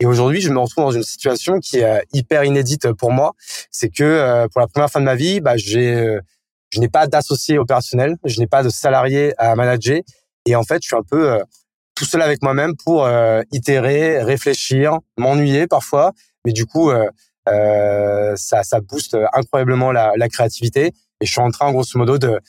Et 0.00 0.06
aujourd'hui, 0.06 0.40
je 0.40 0.48
me 0.48 0.58
retrouve 0.58 0.84
dans 0.84 0.90
une 0.92 1.02
situation 1.02 1.60
qui 1.60 1.80
est 1.80 2.06
hyper 2.14 2.44
inédite 2.44 2.90
pour 2.92 3.12
moi. 3.12 3.34
C'est 3.70 3.90
que 3.90 4.46
pour 4.50 4.62
la 4.62 4.66
première 4.66 4.90
fois 4.90 5.02
de 5.02 5.04
ma 5.04 5.14
vie, 5.14 5.42
bah, 5.42 5.58
j'ai, 5.58 6.18
je 6.74 6.80
n'ai 6.80 6.88
pas 6.88 7.06
d'associé 7.06 7.58
opérationnel, 7.58 8.16
je 8.24 8.40
n'ai 8.40 8.46
pas 8.46 8.62
de 8.62 8.68
salarié 8.68 9.32
à 9.38 9.54
manager. 9.54 10.00
Et 10.46 10.56
en 10.56 10.64
fait, 10.64 10.82
je 10.82 10.88
suis 10.88 10.96
un 10.96 11.02
peu 11.02 11.40
tout 11.94 12.04
seul 12.04 12.22
avec 12.22 12.42
moi-même 12.42 12.76
pour 12.76 13.04
euh, 13.04 13.42
itérer, 13.52 14.22
réfléchir, 14.22 14.98
m'ennuyer 15.16 15.66
parfois, 15.66 16.12
mais 16.44 16.52
du 16.52 16.66
coup 16.66 16.90
euh, 16.90 17.08
euh, 17.48 18.34
ça, 18.36 18.62
ça 18.62 18.80
booste 18.80 19.16
incroyablement 19.32 19.92
la, 19.92 20.12
la, 20.16 20.28
créativité. 20.28 20.92
Et 21.20 21.26
je 21.26 21.30
suis 21.30 21.40
en 21.40 21.50
train, 21.50 21.70
grosso 21.72 21.98
modo, 21.98 22.18
de 22.18 22.40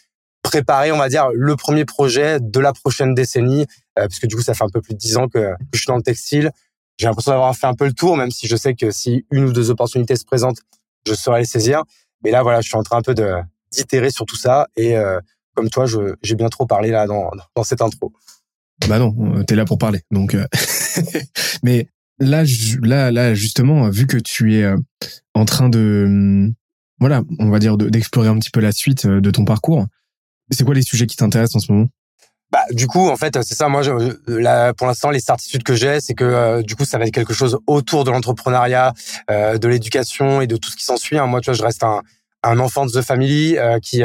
préparer, 0.42 0.92
on 0.92 0.98
va 0.98 1.10
dire, 1.10 1.30
le 1.33 1.56
premier 1.56 1.86
projet 1.86 2.39
de 2.39 2.60
la 2.60 2.74
prochaine 2.74 3.13
décennie, 3.13 3.66
parce 3.95 4.19
que 4.19 4.28
du 4.28 4.36
coup 4.36 4.42
ça 4.42 4.54
fait 4.54 4.63
un 4.63 4.69
peu 4.69 4.81
plus 4.81 4.94
de 4.94 5.00
dix 5.00 5.18
ans 5.18 5.28
que, 5.28 5.54
je 5.74 5.80
suis 5.80 5.88
dans 5.88 5.98
le 5.98 6.04
textile. 6.04 6.51
J'ai 6.98 7.07
l'impression 7.07 7.31
d'avoir 7.31 7.56
fait 7.56 7.68
un 7.68 7.74
peu 7.74 7.86
le 7.86 7.94
tour, 7.94 8.16
même 8.16 8.31
si 8.31 8.48
je 8.48 8.56
sais 8.56 8.74
que 8.74 8.92
si 8.92 9.25
une 9.31 9.45
ou 9.45 9.54
deux 9.54 9.69
opportunités 9.69 10.16
se 10.16 10.25
présentent, 10.25 10.60
je 11.06 11.13
saurai 11.13 11.39
les 11.39 11.45
saisir. 11.45 11.83
Mais 12.24 12.31
là, 12.31 12.42
voilà, 12.42 12.62
je 12.62 12.68
suis 12.68 12.78
en 12.78 12.83
train 12.83 12.98
un 12.98 13.01
peu 13.01 13.13
de 13.13 13.33
d'itérer 13.72 14.10
sur 14.10 14.26
tout 14.26 14.36
ça. 14.36 14.68
Et 14.76 14.96
comme 15.56 15.70
toi, 15.70 15.86
j'ai 16.22 16.36
bien 16.36 16.50
trop 16.50 16.66
parlé 16.66 16.92
là 16.92 17.08
dans, 17.08 17.30
dans 17.56 17.64
cette 17.64 17.82
intro. 17.82 18.14
Bah 18.88 19.00
non, 19.00 19.16
euh, 19.36 19.44
t'es 19.44 19.56
là 19.56 19.66
pour 19.66 19.78
parler. 19.78 20.02
Donc, 20.12 20.36
euh, 20.36 20.46
mais 21.64 21.88
là, 22.20 22.44
là, 22.82 23.12
là, 23.12 23.34
justement, 23.34 23.90
vu 23.90 24.06
que 24.06 24.18
tu 24.18 24.56
es 24.56 24.64
euh, 24.64 24.78
en 25.34 25.46
train 25.46 25.70
de, 25.70 26.04
hum, 26.06 26.54
voilà, 27.00 27.24
on 27.40 27.50
va 27.50 27.60
dire 27.60 27.78
d'explorer 27.78 28.28
un 28.28 28.38
petit 28.38 28.52
peu 28.52 28.60
la 28.60 28.72
suite 28.72 29.08
de 29.08 29.32
ton 29.32 29.46
parcours. 29.46 29.86
C'est 30.52 30.64
quoi 30.64 30.76
les 30.76 30.84
sujets 30.84 31.08
qui 31.08 31.16
t'intéressent 31.16 31.56
en 31.56 31.66
ce 31.66 31.72
moment? 31.72 31.88
Bah, 32.52 32.62
du 32.72 32.86
coup, 32.86 33.10
en 33.10 33.16
fait, 33.16 33.42
c'est 33.44 33.56
ça. 33.56 33.68
Moi, 33.68 33.81
je, 33.81 33.92
là, 34.28 34.74
pour 34.74 34.88
l'instant, 34.88 35.10
les 35.10 35.19
certitudes 35.19 35.64
que 35.64 35.74
j'ai, 35.74 36.00
c'est 36.00 36.14
que 36.14 36.62
du 36.62 36.76
coup, 36.76 36.86
ça 36.86 37.00
va 37.00 37.06
être 37.06 37.14
quelque 37.14 37.34
chose 37.34 37.57
autour 37.66 38.04
de 38.04 38.12
l'entrepreneuriat, 38.12 38.94
de 39.28 39.68
l'éducation 39.68 40.42
et 40.42 40.48
de 40.48 40.56
tout 40.56 40.69
ce 40.69 40.76
qui 40.76 40.84
s'ensuit. 40.84 41.18
Hein. 41.18 41.26
Moi, 41.26 41.42
tu 41.42 41.50
vois, 41.50 41.56
je 41.56 41.64
reste 41.64 41.84
un, 41.84 42.02
un 42.45 42.59
enfant 42.59 42.85
de 42.85 42.92
The 42.92 43.02
Family 43.02 43.57
qui 43.81 44.04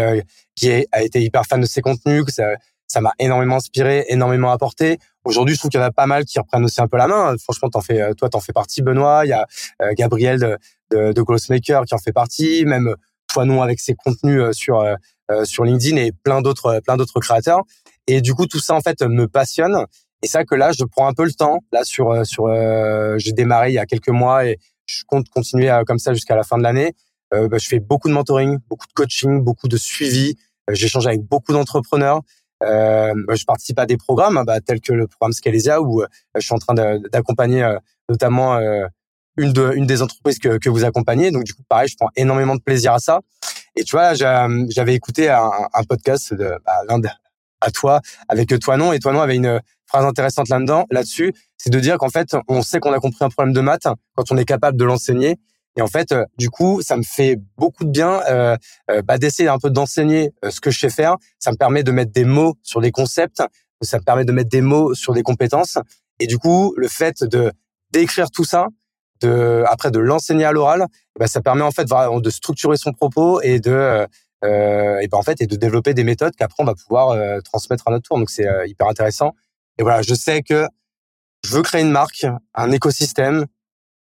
qui 0.61 0.87
a 0.93 1.03
été 1.03 1.23
hyper 1.23 1.45
fan 1.47 1.61
de 1.61 1.67
ses 1.67 1.81
contenus. 1.81 2.25
Que 2.25 2.33
ça, 2.33 3.01
m'a 3.01 3.13
énormément 3.19 3.57
inspiré, 3.57 4.05
énormément 4.09 4.51
apporté. 4.51 4.99
Aujourd'hui, 5.25 5.55
je 5.55 5.61
trouve 5.61 5.71
qu'il 5.71 5.81
y 5.81 5.83
en 5.83 5.87
a 5.87 5.93
pas 5.93 6.07
mal 6.07 6.25
qui 6.25 6.39
reprennent 6.39 6.65
aussi 6.65 6.81
un 6.81 6.89
peu 6.89 6.97
la 6.97 7.07
main. 7.07 7.35
Franchement, 7.39 7.71
t'en 7.71 7.81
fais, 7.81 8.01
euh, 8.01 8.15
toi, 8.15 8.29
t'en 8.29 8.41
fais 8.41 8.53
partie, 8.53 8.83
Benoît. 8.83 9.25
Il 9.25 9.29
y 9.29 9.33
a 9.33 9.47
euh, 9.83 9.93
Gabriel 9.97 10.39
de, 10.39 10.59
de, 10.91 11.13
de 11.13 11.23
Glossmaker 11.23 11.85
qui 11.85 11.95
en 11.95 11.99
fait 11.99 12.13
partie. 12.13 12.65
Même 12.65 12.95
non 13.37 13.63
avec 13.63 13.79
ses 13.79 13.95
contenus 13.95 14.41
euh, 14.41 14.53
sur 14.53 14.85
sur 15.45 15.63
LinkedIn 15.63 15.97
et 15.97 16.11
plein 16.11 16.43
d'autres 16.43 16.81
plein 16.85 16.97
d'autres 16.97 17.21
créateurs. 17.21 17.63
Et 18.09 18.21
du 18.21 18.35
coup, 18.35 18.47
tout 18.47 18.59
ça 18.59 18.75
en 18.75 18.81
fait 18.81 19.01
me 19.03 19.29
passionne. 19.29 19.87
Et 20.23 20.27
ça 20.27 20.45
que 20.45 20.57
là, 20.57 20.73
je 20.73 20.83
prends 20.85 21.07
un 21.07 21.15
peu 21.15 21.25
le 21.25 21.33
temps. 21.33 21.61
Là, 21.71 21.85
sur 21.85 22.27
sur, 22.27 22.49
j'ai 23.19 23.33
démarré 23.33 23.71
il 23.71 23.75
y 23.75 23.79
a 23.79 23.87
quelques 23.87 24.09
mois 24.09 24.47
et 24.47 24.59
je 24.87 25.05
compte 25.07 25.29
continuer 25.29 25.71
comme 25.87 26.01
ça 26.01 26.13
jusqu'à 26.13 26.35
la 26.35 26.43
fin 26.43 26.59
de 26.59 26.65
l'année. 26.65 26.95
Bah, 27.33 27.59
je 27.59 27.69
fais 27.69 27.79
beaucoup 27.79 28.09
de 28.09 28.13
mentoring, 28.13 28.59
beaucoup 28.69 28.87
de 28.87 28.93
coaching, 28.93 29.43
beaucoup 29.43 29.69
de 29.69 29.77
suivi. 29.77 30.37
J'échange 30.73 31.07
avec 31.07 31.23
beaucoup 31.23 31.53
d'entrepreneurs. 31.53 32.23
Euh, 32.63 33.15
bah, 33.27 33.35
je 33.35 33.45
participe 33.45 33.79
à 33.79 33.87
des 33.87 33.97
programmes 33.97 34.37
hein, 34.37 34.45
bah, 34.45 34.61
tels 34.61 34.81
que 34.81 34.93
le 34.93 35.07
programme 35.07 35.33
Scalesia 35.33 35.81
où 35.81 36.03
euh, 36.03 36.07
je 36.35 36.41
suis 36.41 36.55
en 36.55 36.59
train 36.59 36.75
d'accompagner 36.75 37.63
euh, 37.63 37.79
notamment 38.11 38.57
euh, 38.57 38.87
une, 39.39 39.55
de, 39.55 39.73
une 39.75 39.87
des 39.87 40.03
entreprises 40.03 40.39
que, 40.39 40.59
que 40.59 40.69
vous 40.69 40.85
accompagnez. 40.85 41.31
Donc 41.31 41.45
du 41.45 41.55
coup, 41.55 41.63
pareil, 41.69 41.89
je 41.89 41.97
prends 41.97 42.11
énormément 42.17 42.55
de 42.55 42.61
plaisir 42.61 42.93
à 42.93 42.99
ça. 42.99 43.21
Et 43.77 43.85
tu 43.85 43.97
vois, 43.97 44.15
j'avais 44.15 44.95
écouté 44.95 45.31
un, 45.31 45.51
un, 45.73 45.85
podcast 45.85 46.35
de 46.35 46.53
bah, 46.67 46.73
l'un 46.89 47.01
à 47.63 47.71
toi 47.71 48.01
avec 48.29 48.59
toi 48.59 48.77
non 48.77 48.93
et 48.93 48.99
toi 48.99 49.13
non 49.13 49.21
avait 49.21 49.37
une 49.37 49.61
phrase 49.87 50.05
intéressante 50.05 50.49
là-dedans 50.49 50.87
là-dessus, 50.91 51.33
c'est 51.57 51.71
de 51.71 51.79
dire 51.79 51.99
qu'en 51.99 52.09
fait, 52.09 52.37
on 52.49 52.63
sait 52.63 52.81
qu'on 52.81 52.93
a 52.93 52.99
compris 52.99 53.25
un 53.25 53.29
problème 53.29 53.53
de 53.53 53.61
maths 53.61 53.87
quand 54.15 54.31
on 54.31 54.37
est 54.37 54.45
capable 54.45 54.77
de 54.77 54.85
l'enseigner 54.85 55.37
et 55.77 55.83
en 55.83 55.87
fait, 55.87 56.13
euh, 56.13 56.25
du 56.37 56.51
coup, 56.51 56.83
ça 56.83 56.97
me 56.97 57.03
fait 57.03 57.39
beaucoup 57.57 57.85
de 57.85 57.91
bien 57.91 58.21
euh, 58.29 58.57
euh, 58.91 59.03
bah, 59.03 59.19
d'essayer 59.19 59.49
un 59.49 59.59
peu 59.59 59.71
d'enseigner 59.71 60.33
ce 60.49 60.61
que 60.61 60.71
je 60.71 60.79
sais 60.79 60.91
faire. 60.91 61.17
Ça 61.39 61.53
me 61.53 61.57
permet 61.57 61.83
de 61.83 61.93
mettre 61.93 62.13
des 62.13 62.25
mots 62.25 62.55
sur 62.63 62.81
des 62.81 62.91
concepts, 62.91 63.43
ça 63.81 63.99
me 63.99 64.03
permet 64.03 64.25
de 64.25 64.33
mettre 64.33 64.51
des 64.51 64.61
mots 64.61 64.95
sur 64.95 65.15
des 65.15 65.23
compétences. 65.23 65.79
Et 66.19 66.27
du 66.27 66.39
coup, 66.39 66.75
le 66.77 66.89
fait 66.89 67.25
de 67.25 67.53
d'écrire 67.93 68.31
tout 68.31 68.45
ça, 68.45 68.69
après 69.67 69.91
de 69.91 69.99
l'enseigner 69.99 70.45
à 70.45 70.53
l'oral, 70.53 70.87
bah, 71.19 71.27
ça 71.27 71.41
permet 71.41 71.63
en 71.63 71.71
fait 71.71 71.87
de 71.87 72.31
structurer 72.31 72.77
son 72.77 72.93
propos 72.93 73.41
et 73.43 73.61
de 73.61 74.07
ben 74.43 75.09
en 75.13 75.23
fait 75.23 75.41
et 75.41 75.47
de 75.47 75.57
développer 75.57 75.93
des 75.93 76.05
méthodes 76.05 76.35
qu'après 76.37 76.63
on 76.63 76.67
va 76.67 76.75
pouvoir 76.75 77.17
transmettre 77.43 77.89
à 77.89 77.91
notre 77.91 78.09
tour. 78.09 78.19
Donc 78.19 78.31
c'est 78.31 78.47
hyper 78.67 78.89
intéressant. 78.89 79.33
Et 79.79 79.83
voilà, 79.83 80.03
je 80.03 80.15
sais 80.15 80.43
que 80.43 80.67
je 81.45 81.57
veux 81.57 81.63
créer 81.63 81.83
une 81.83 81.91
marque, 81.91 82.27
un 82.55 82.71
écosystème 82.71 83.47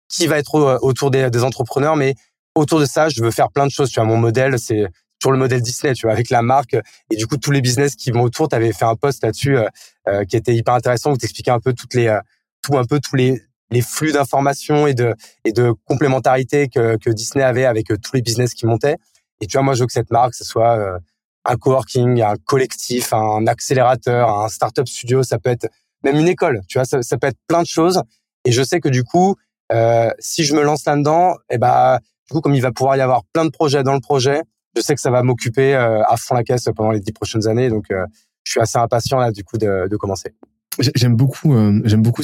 qui 0.08 0.26
va 0.26 0.38
être 0.38 0.78
autour 0.82 1.10
des, 1.10 1.42
entrepreneurs, 1.42 1.96
mais 1.96 2.14
autour 2.54 2.80
de 2.80 2.86
ça, 2.86 3.08
je 3.08 3.22
veux 3.22 3.30
faire 3.30 3.50
plein 3.50 3.66
de 3.66 3.70
choses. 3.70 3.90
Tu 3.90 4.00
vois, 4.00 4.08
mon 4.08 4.16
modèle, 4.16 4.58
c'est 4.58 4.86
sur 5.20 5.32
le 5.32 5.38
modèle 5.38 5.62
Disney, 5.62 5.94
tu 5.94 6.06
vois, 6.06 6.12
avec 6.12 6.30
la 6.30 6.42
marque 6.42 6.76
et 7.10 7.16
du 7.16 7.26
coup 7.26 7.38
tous 7.38 7.50
les 7.50 7.62
business 7.62 7.96
qui 7.96 8.10
vont 8.10 8.22
autour. 8.22 8.48
Tu 8.48 8.54
avais 8.54 8.72
fait 8.72 8.84
un 8.84 8.96
post 8.96 9.22
là-dessus 9.24 9.56
euh, 9.56 10.24
qui 10.24 10.36
était 10.36 10.54
hyper 10.54 10.74
intéressant 10.74 11.12
où 11.12 11.16
t'expliquais 11.16 11.50
un 11.50 11.60
peu 11.60 11.72
toutes 11.72 11.94
les, 11.94 12.14
tout 12.62 12.76
un 12.76 12.84
peu 12.84 13.00
tous 13.00 13.16
les 13.16 13.40
les 13.72 13.80
flux 13.80 14.12
d'informations 14.12 14.86
et 14.86 14.94
de 14.94 15.14
et 15.44 15.52
de 15.52 15.72
complémentarité 15.86 16.68
que, 16.68 16.96
que 16.98 17.10
Disney 17.10 17.42
avait 17.42 17.64
avec 17.64 17.86
tous 17.86 18.14
les 18.14 18.22
business 18.22 18.54
qui 18.54 18.66
montaient. 18.66 18.96
Et 19.40 19.46
tu 19.46 19.56
vois, 19.56 19.62
moi, 19.62 19.74
je 19.74 19.80
veux 19.80 19.86
que 19.86 19.92
cette 19.92 20.10
marque, 20.10 20.34
ce 20.34 20.44
soit 20.44 21.00
un 21.46 21.56
coworking, 21.56 22.22
un 22.22 22.36
collectif, 22.44 23.12
un 23.12 23.46
accélérateur, 23.46 24.28
un 24.28 24.48
startup 24.48 24.88
studio, 24.88 25.22
ça 25.22 25.38
peut 25.38 25.50
être 25.50 25.68
même 26.02 26.16
une 26.16 26.28
école, 26.28 26.60
tu 26.68 26.78
vois, 26.78 26.84
ça 26.84 27.18
peut 27.18 27.26
être 27.26 27.38
plein 27.48 27.62
de 27.62 27.66
choses. 27.66 28.02
Et 28.44 28.52
je 28.52 28.62
sais 28.62 28.80
que 28.80 28.88
du 28.88 29.02
coup, 29.02 29.36
euh, 29.72 30.10
si 30.18 30.44
je 30.44 30.54
me 30.54 30.62
lance 30.62 30.84
là-dedans, 30.84 31.34
et 31.50 31.54
eh 31.54 31.58
ben, 31.58 31.98
du 32.28 32.34
coup, 32.34 32.40
comme 32.40 32.54
il 32.54 32.62
va 32.62 32.72
pouvoir 32.72 32.96
y 32.96 33.00
avoir 33.00 33.22
plein 33.32 33.44
de 33.44 33.50
projets 33.50 33.82
dans 33.82 33.94
le 33.94 34.00
projet, 34.00 34.42
je 34.76 34.82
sais 34.82 34.94
que 34.94 35.00
ça 35.00 35.10
va 35.10 35.22
m'occuper 35.22 35.74
euh, 35.74 36.02
à 36.04 36.16
fond 36.16 36.34
la 36.34 36.44
caisse 36.44 36.68
pendant 36.74 36.90
les 36.90 37.00
dix 37.00 37.12
prochaines 37.12 37.46
années. 37.48 37.70
Donc, 37.70 37.90
euh, 37.90 38.04
je 38.44 38.52
suis 38.52 38.60
assez 38.60 38.78
impatient 38.78 39.18
là, 39.18 39.32
du 39.32 39.42
coup, 39.42 39.58
de, 39.58 39.88
de 39.88 39.96
commencer. 39.96 40.34
J'aime 40.78 41.16
beaucoup, 41.16 41.54
euh, 41.54 41.80
j'aime 41.84 42.02
beaucoup 42.02 42.22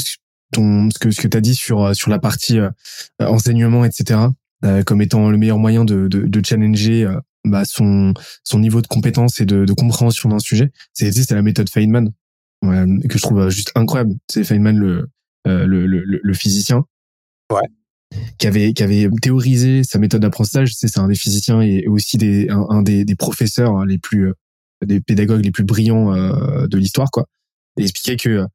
ton, 0.52 0.90
ce 0.90 0.98
que 0.98 1.10
ce 1.10 1.20
que 1.20 1.28
tu 1.28 1.36
as 1.36 1.40
dit 1.40 1.54
sur 1.54 1.96
sur 1.96 2.10
la 2.10 2.18
partie 2.18 2.58
enseignement, 3.18 3.86
etc. 3.86 4.20
comme 4.84 5.00
étant 5.00 5.30
le 5.30 5.38
meilleur 5.38 5.56
moyen 5.56 5.86
de, 5.86 6.08
de, 6.08 6.26
de 6.26 6.44
challenger 6.44 7.08
bah, 7.46 7.62
son 7.64 8.12
son 8.44 8.58
niveau 8.58 8.82
de 8.82 8.86
compétence 8.86 9.40
et 9.40 9.46
de, 9.46 9.64
de 9.64 9.72
compréhension 9.72 10.28
d'un 10.28 10.38
sujet. 10.38 10.70
C'est 10.92 11.10
c'est 11.10 11.34
la 11.34 11.40
méthode 11.40 11.70
Feynman 11.70 12.12
que 12.62 13.18
je 13.18 13.22
trouve 13.22 13.48
juste 13.48 13.72
incroyable. 13.74 14.12
C'est 14.30 14.44
Feynman 14.44 14.76
le, 14.76 15.08
le, 15.46 15.86
le 15.86 16.20
le 16.22 16.34
physicien. 16.34 16.84
Qui 18.38 18.46
avait 18.46 18.72
qui 18.74 18.82
avait 18.82 19.08
théorisé 19.22 19.84
sa 19.84 19.98
méthode 19.98 20.20
d'apprentissage. 20.22 20.74
C'est 20.74 20.98
un 20.98 21.08
des 21.08 21.14
physiciens 21.14 21.62
et 21.62 21.86
aussi 21.86 22.18
des 22.18 22.48
un, 22.50 22.82
des, 22.82 23.04
des, 23.04 23.16
professeurs 23.16 23.76
hein, 23.76 23.86
les 23.86 23.98
plus 23.98 24.28
euh, 24.28 24.34
des 24.84 25.00
pédagogues 25.00 25.44
les 25.44 25.50
plus 25.50 25.64
brillants 25.64 26.14
euh, 26.14 26.66
de 26.66 26.76
l'histoire 26.76 27.10
quoi. 27.10 27.26
Il 27.78 27.84
expliquait 27.84 28.16
que 28.16 28.28
euh, 28.28 28.46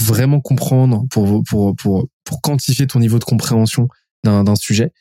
vraiment 0.00 0.40
comprendre 0.40 1.04
pour 1.10 1.44
pour 1.44 1.76
pour 1.76 2.08
pour 2.24 2.40
quantifier 2.40 2.86
ton 2.88 2.98
niveau 2.98 3.18
de 3.18 3.24
compréhension 3.24 3.88
d'un 4.24 4.54
sujet, 4.54 4.92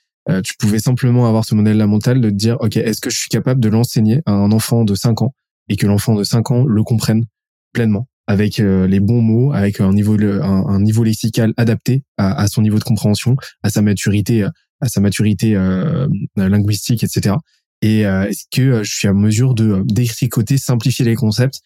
tu 0.43 0.53
pouvais 0.57 0.79
simplement 0.79 1.27
avoir 1.27 1.43
ce 1.43 1.53
modèle 1.53 1.86
mental 1.86 2.21
de 2.21 2.29
te 2.29 2.36
dire 2.36 2.57
ok 2.62 2.77
est-ce 2.77 3.01
que 3.01 3.09
je 3.09 3.19
suis 3.19 3.29
capable 3.29 3.59
de 3.59 3.69
l'enseigner 3.69 4.21
à 4.25 4.31
un 4.31 4.51
enfant 4.51 4.86
de 4.86 4.95
5 4.95 5.21
ans 5.24 5.33
et 5.67 5.75
que 5.75 5.88
l'enfant 5.88 6.15
de 6.15 6.24
5 6.24 6.51
ans 6.51 6.63
le 6.63 6.83
comprenne 6.83 7.25
pleinement? 7.74 8.09
Avec 8.29 8.59
euh, 8.59 8.86
les 8.86 9.00
bons 9.00 9.24
mots, 9.24 9.53
avec 9.53 9.81
un 9.81 9.91
niveau 9.91 10.15
un, 10.21 10.79
niveau 10.79 11.03
lexical 11.03 11.51
adapté 11.57 12.03
à, 12.17 12.48
son 12.48 12.62
niveau 12.62 12.77
de 12.77 12.83
compréhension, 12.83 13.36
à 13.63 13.71
sa 13.71 13.81
maturité, 13.81 14.43
à 14.81 14.88
sa 14.88 15.01
maturité 15.01 15.55
euh, 15.55 16.07
linguistique, 16.36 17.03
etc. 17.03 17.38
Et 17.81 18.05
euh, 18.05 18.27
est-ce 18.27 18.43
que 18.51 18.83
je 18.83 18.91
suis 18.98 19.07
à 19.07 19.13
mesure 19.13 19.55
de 19.55 19.81
détricoter, 19.83 20.59
simplifier 20.59 21.03
les 21.05 21.15
concepts 21.15 21.59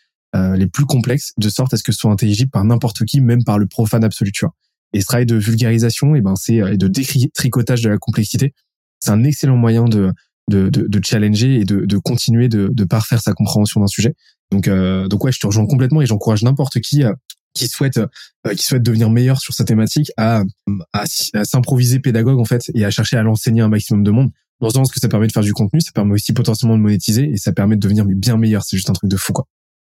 les 0.56 0.66
plus 0.66 0.86
complexes 0.86 1.34
de 1.38 1.48
sorte 1.48 1.76
à 1.76 1.78
ce 1.78 1.84
que 1.84 1.92
ce 1.92 2.00
soit 2.00 2.12
intelligible 2.12 2.50
par 2.50 2.64
n'importe 2.64 3.06
qui, 3.06 3.22
même 3.22 3.44
par 3.44 3.60
le 3.60 3.68
profane 3.68 4.04
absolu, 4.04 4.32
tu 4.32 4.46
vois. 4.46 4.56
Et 4.92 5.02
ce 5.02 5.06
travail 5.06 5.28
de 5.28 5.36
vulgarisation, 5.36 6.16
et 6.16 6.20
eh 6.20 6.22
ben 6.22 6.36
c'est 6.36 6.56
et 6.56 6.76
de 6.76 6.88
détricotage 6.88 7.84
de 7.84 7.90
la 7.90 8.00
complexité, 8.00 8.52
c'est 9.00 9.12
un 9.12 9.24
excellent 9.26 9.58
moyen 9.58 9.84
de 9.84 10.12
de, 10.50 10.70
de, 10.70 10.88
de 10.88 11.06
challenger 11.06 11.56
et 11.60 11.66
de, 11.66 11.86
de 11.86 11.98
continuer 11.98 12.50
de, 12.50 12.70
de 12.72 12.84
parfaire 12.84 13.22
sa 13.22 13.34
compréhension 13.34 13.80
d'un 13.80 13.88
sujet. 13.88 14.16
Donc, 14.52 14.68
euh, 14.68 15.08
donc 15.08 15.24
ouais, 15.24 15.32
je 15.32 15.40
te 15.40 15.48
rejoins 15.48 15.66
complètement 15.66 16.02
et 16.02 16.06
j'encourage 16.06 16.44
n'importe 16.44 16.80
qui 16.80 17.04
euh, 17.04 17.14
qui 17.54 17.68
souhaite 17.68 17.98
euh, 17.98 18.54
qui 18.56 18.64
souhaite 18.64 18.84
devenir 18.84 19.10
meilleur 19.10 19.40
sur 19.40 19.54
sa 19.54 19.64
thématique 19.64 20.12
à, 20.18 20.44
à, 20.92 21.06
s'improviser 21.44 22.00
pédagogue 22.00 22.40
en 22.40 22.46
fait 22.46 22.72
et 22.74 22.86
à 22.86 22.92
chercher 22.92 23.18
à 23.18 23.24
l'enseigner 23.24 23.62
un 23.62 23.70
maximum 23.70 24.04
de 24.04 24.12
monde. 24.12 24.32
Dans 24.60 24.70
ce 24.70 24.76
sens 24.76 24.92
que 24.92 25.00
ça 25.00 25.10
permet 25.10 25.28
de 25.28 25.32
faire 25.32 25.44
du 25.44 25.54
contenu, 25.54 25.82
ça 25.82 25.92
permet 25.94 26.14
aussi 26.14 26.34
potentiellement 26.34 26.78
de 26.78 26.82
monétiser 26.82 27.30
et 27.30 27.38
ça 27.38 27.52
permet 27.52 27.76
de 27.76 27.82
devenir 27.82 28.06
bien 28.06 28.38
meilleur. 28.38 28.64
C'est 28.64 28.78
juste 28.78 28.90
un 28.90 28.94
truc 28.94 29.10
de 29.10 29.18
fou 29.18 29.34
quoi. 29.34 29.46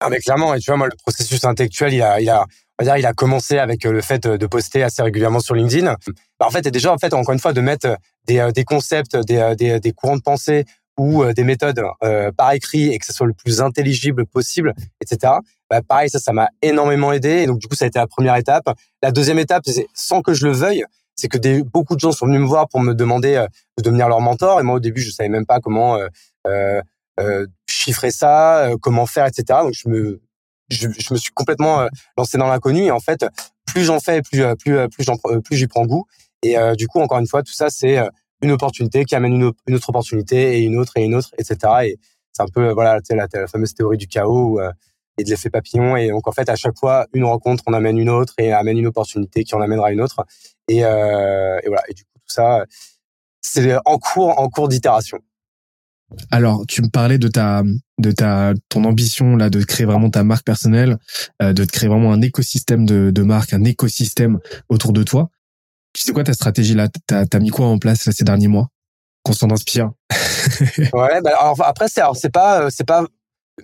Ah 0.01 0.09
mais 0.11 0.19
clairement 0.19 0.55
et 0.55 0.61
tu 0.61 0.71
vois 0.71 0.77
moi 0.77 0.89
le 0.89 0.97
processus 1.03 1.43
intellectuel 1.45 1.95
il 1.95 2.03
a 2.03 2.21
il 2.21 2.29
a 2.29 2.45
on 2.79 2.85
va 2.85 2.91
dire 2.91 2.99
il 2.99 3.07
a 3.07 3.15
commencé 3.15 3.59
avec 3.59 3.85
le 3.85 4.03
fait 4.03 4.27
de 4.27 4.47
poster 4.47 4.83
assez 4.83 5.03
régulièrement 5.03 5.41
sur 5.41 5.55
LinkedIn. 5.55 5.87
Bah, 6.39 6.47
en 6.47 6.51
fait 6.51 6.67
et 6.67 6.71
déjà 6.71 6.93
en 6.93 6.99
fait 6.99 7.15
encore 7.15 7.33
une 7.33 7.41
fois 7.41 7.53
de 7.53 7.61
mettre 7.61 7.97
des 8.27 8.51
des 8.55 8.65
concepts 8.65 9.17
des 9.17 9.55
des, 9.57 9.81
des 9.81 9.93
courants 9.93 10.17
de 10.17 10.23
pensée 10.23 10.65
ou 10.99 11.23
euh, 11.23 11.33
des 11.33 11.45
méthodes 11.45 11.83
euh, 12.03 12.33
par 12.33 12.53
écrit 12.53 12.93
et 12.93 12.99
que 12.99 13.07
ce 13.07 13.13
soit 13.13 13.27
le 13.27 13.33
plus 13.33 13.61
intelligible 13.61 14.27
possible, 14.27 14.75
etc. 15.01 15.35
Bah, 15.71 15.83
pareil, 15.83 16.09
ça, 16.11 16.19
ça 16.19 16.33
m'a 16.33 16.49
énormément 16.63 17.13
aidé. 17.13 17.43
Et 17.43 17.47
donc, 17.47 17.59
du 17.59 17.67
coup, 17.67 17.75
ça 17.75 17.85
a 17.85 17.89
été 17.89 17.99
la 17.99 18.07
première 18.07 18.37
étape. 18.37 18.69
La 19.03 19.11
deuxième 19.11 19.39
étape, 19.39 19.65
c'est 19.67 19.87
sans 19.95 20.23
que 20.23 20.33
je 20.33 20.47
le 20.47 20.53
veuille, 20.53 20.85
c'est 21.17 21.29
que 21.29 21.39
des, 21.39 21.63
beaucoup 21.63 21.95
de 21.95 22.01
gens 22.01 22.13
sont 22.13 22.27
venus 22.27 22.41
me 22.41 22.47
voir 22.47 22.69
pour 22.69 22.81
me 22.81 22.95
demander 22.95 23.35
euh, 23.35 23.47
de 23.79 23.83
devenir 23.83 24.09
leur 24.09 24.21
mentor. 24.21 24.61
Et 24.61 24.63
moi, 24.63 24.77
au 24.77 24.81
début, 24.81 25.01
je 25.01 25.11
savais 25.11 25.29
même 25.29 25.47
pas 25.47 25.61
comment 25.61 25.97
euh, 25.97 26.81
euh, 27.19 27.47
chiffrer 27.69 28.11
ça, 28.11 28.71
comment 28.81 29.07
faire, 29.07 29.27
etc. 29.27 29.61
Donc, 29.63 29.73
je 29.73 29.89
me, 29.89 30.21
je, 30.69 30.89
je 30.97 31.13
me 31.13 31.19
suis 31.19 31.33
complètement 31.33 31.89
lancé 32.17 32.39
dans 32.39 32.49
l'inconnu. 32.49 32.85
Et 32.85 32.91
en 32.91 33.01
fait, 33.01 33.25
plus 33.67 33.85
j'en 33.85 34.01
fais, 34.01 34.23
plus, 34.23 34.45
plus, 34.57 34.89
plus 34.89 35.07
plus 35.43 35.57
j'y 35.57 35.67
prends 35.67 35.87
goût. 35.87 36.07
Et 36.43 36.57
du 36.77 36.87
coup, 36.87 37.01
encore 37.01 37.19
une 37.19 37.27
fois, 37.27 37.43
tout 37.43 37.53
ça, 37.53 37.71
c'est 37.71 37.99
une 38.43 38.51
opportunité 38.51 39.05
qui 39.05 39.15
amène 39.15 39.33
une, 39.33 39.53
une, 39.67 39.75
autre 39.75 39.89
opportunité 39.91 40.59
et 40.59 40.63
une 40.63 40.77
autre 40.77 40.93
et 40.97 41.05
une 41.05 41.15
autre, 41.15 41.31
etc. 41.39 41.57
Et 41.85 41.99
c'est 42.33 42.43
un 42.43 42.49
peu 42.53 42.71
voilà, 42.71 42.99
la, 43.11 43.27
la 43.33 43.47
fameuse 43.47 43.75
théorie 43.75 43.97
du 43.97 44.07
chaos 44.07 44.61
euh, 44.61 44.71
et 45.19 45.25
de 45.25 45.31
l'effet 45.31 45.51
papillon. 45.51 45.97
Et 45.97 46.09
donc 46.11 46.29
en 46.29 46.33
fait, 46.33 46.49
à 46.49 46.57
chaque 46.57 46.79
fois, 46.79 47.07
une 47.13 47.25
rencontre, 47.25 47.65
on 47.67 47.73
amène 47.73 47.99
une 47.99 48.11
autre 48.11 48.35
et 48.39 48.53
amène 48.53 48.79
une 48.79 48.87
opportunité 48.87 49.45
qui 49.45 49.55
en 49.55 49.61
amènera 49.61 49.93
une 49.93 50.01
autre. 50.01 50.25
Et, 50.69 50.85
euh, 50.85 51.59
et 51.63 51.69
voilà. 51.69 51.83
Et 51.89 51.95
du 51.95 52.05
coup, 52.05 52.11
tout 52.15 52.35
ça, 52.35 52.65
c'est 53.41 53.77
en 53.85 53.99
cours, 53.99 54.39
en 54.39 54.49
cours 54.49 54.69
d'itération. 54.69 55.19
Alors, 56.31 56.65
tu 56.69 56.83
me 56.83 56.89
parlais 56.89 57.19
de 57.19 57.29
ta, 57.29 57.63
de 57.99 58.13
ta, 58.13 58.55
ton 58.69 58.85
ambition 58.85 59.37
là 59.37 59.51
de 59.51 59.63
créer 59.65 59.87
vraiment 59.87 60.09
ta 60.09 60.23
marque 60.23 60.45
personnelle, 60.45 60.99
euh, 61.43 61.53
de 61.53 61.65
créer 61.65 61.89
vraiment 61.89 62.13
un 62.13 62.21
écosystème 62.21 62.87
de, 62.87 63.11
de 63.11 63.23
marque, 63.23 63.53
un 63.53 63.65
écosystème 63.65 64.39
autour 64.69 64.93
de 64.93 65.03
toi. 65.03 65.31
C'est 65.97 66.13
quoi 66.13 66.25
ta 66.25 66.35
stratégie 66.35 66.75
là 66.75 66.89
T'as 67.07 67.25
as 67.31 67.39
mis 67.39 67.51
quoi 67.51 67.67
en 67.67 67.79
place 67.79 68.11
ces 68.11 68.25
derniers 68.25 68.49
mois? 68.49 68.69
Qu'on 69.23 69.33
s'en 69.33 69.51
inspire. 69.51 69.91
ouais, 70.79 71.21
bah 71.23 71.31
alors 71.39 71.57
après 71.65 71.87
c'est 71.89 72.31
pas 72.31 72.63
euh, 72.63 72.71
pas 72.87 73.05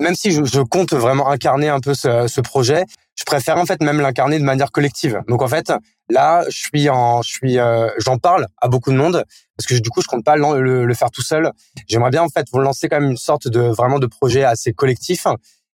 même 0.00 0.14
si 0.14 0.32
je, 0.32 0.62
compte 0.62 0.94
vraiment 0.94 1.28
incarner 1.30 1.68
un 1.68 1.80
peu 1.80 1.94
ce, 1.94 2.40
projet, 2.40 2.84
je 3.14 3.24
préfère 3.24 3.58
en 3.58 3.66
fait 3.66 3.82
même 3.82 4.00
l'incarner 4.00 4.38
de 4.38 4.44
manière 4.44 4.72
collective. 4.72 5.20
Donc 5.28 5.42
en 5.42 5.48
fait, 5.48 5.70
là, 6.08 6.44
je 6.48 6.56
suis 6.56 6.84
je 6.84 7.28
suis, 7.28 7.58
euh, 7.58 7.88
j'en 7.98 8.16
parle 8.16 8.46
à 8.60 8.68
beaucoup 8.68 8.90
de 8.90 8.96
monde 8.96 9.24
parce 9.56 9.66
que 9.66 9.74
du 9.74 9.90
coup, 9.90 10.00
je 10.00 10.06
compte 10.06 10.24
pas 10.24 10.36
le, 10.36 10.94
faire 10.94 11.10
tout 11.10 11.22
seul. 11.22 11.52
J'aimerais 11.88 12.10
bien 12.10 12.22
en 12.22 12.30
fait 12.30 12.46
vous 12.52 12.58
lancer 12.58 12.88
quand 12.88 13.00
même 13.00 13.10
une 13.10 13.18
sorte 13.18 13.48
de 13.48 13.60
vraiment 13.60 13.98
de 13.98 14.06
projet 14.06 14.44
assez 14.44 14.72
collectif. 14.72 15.26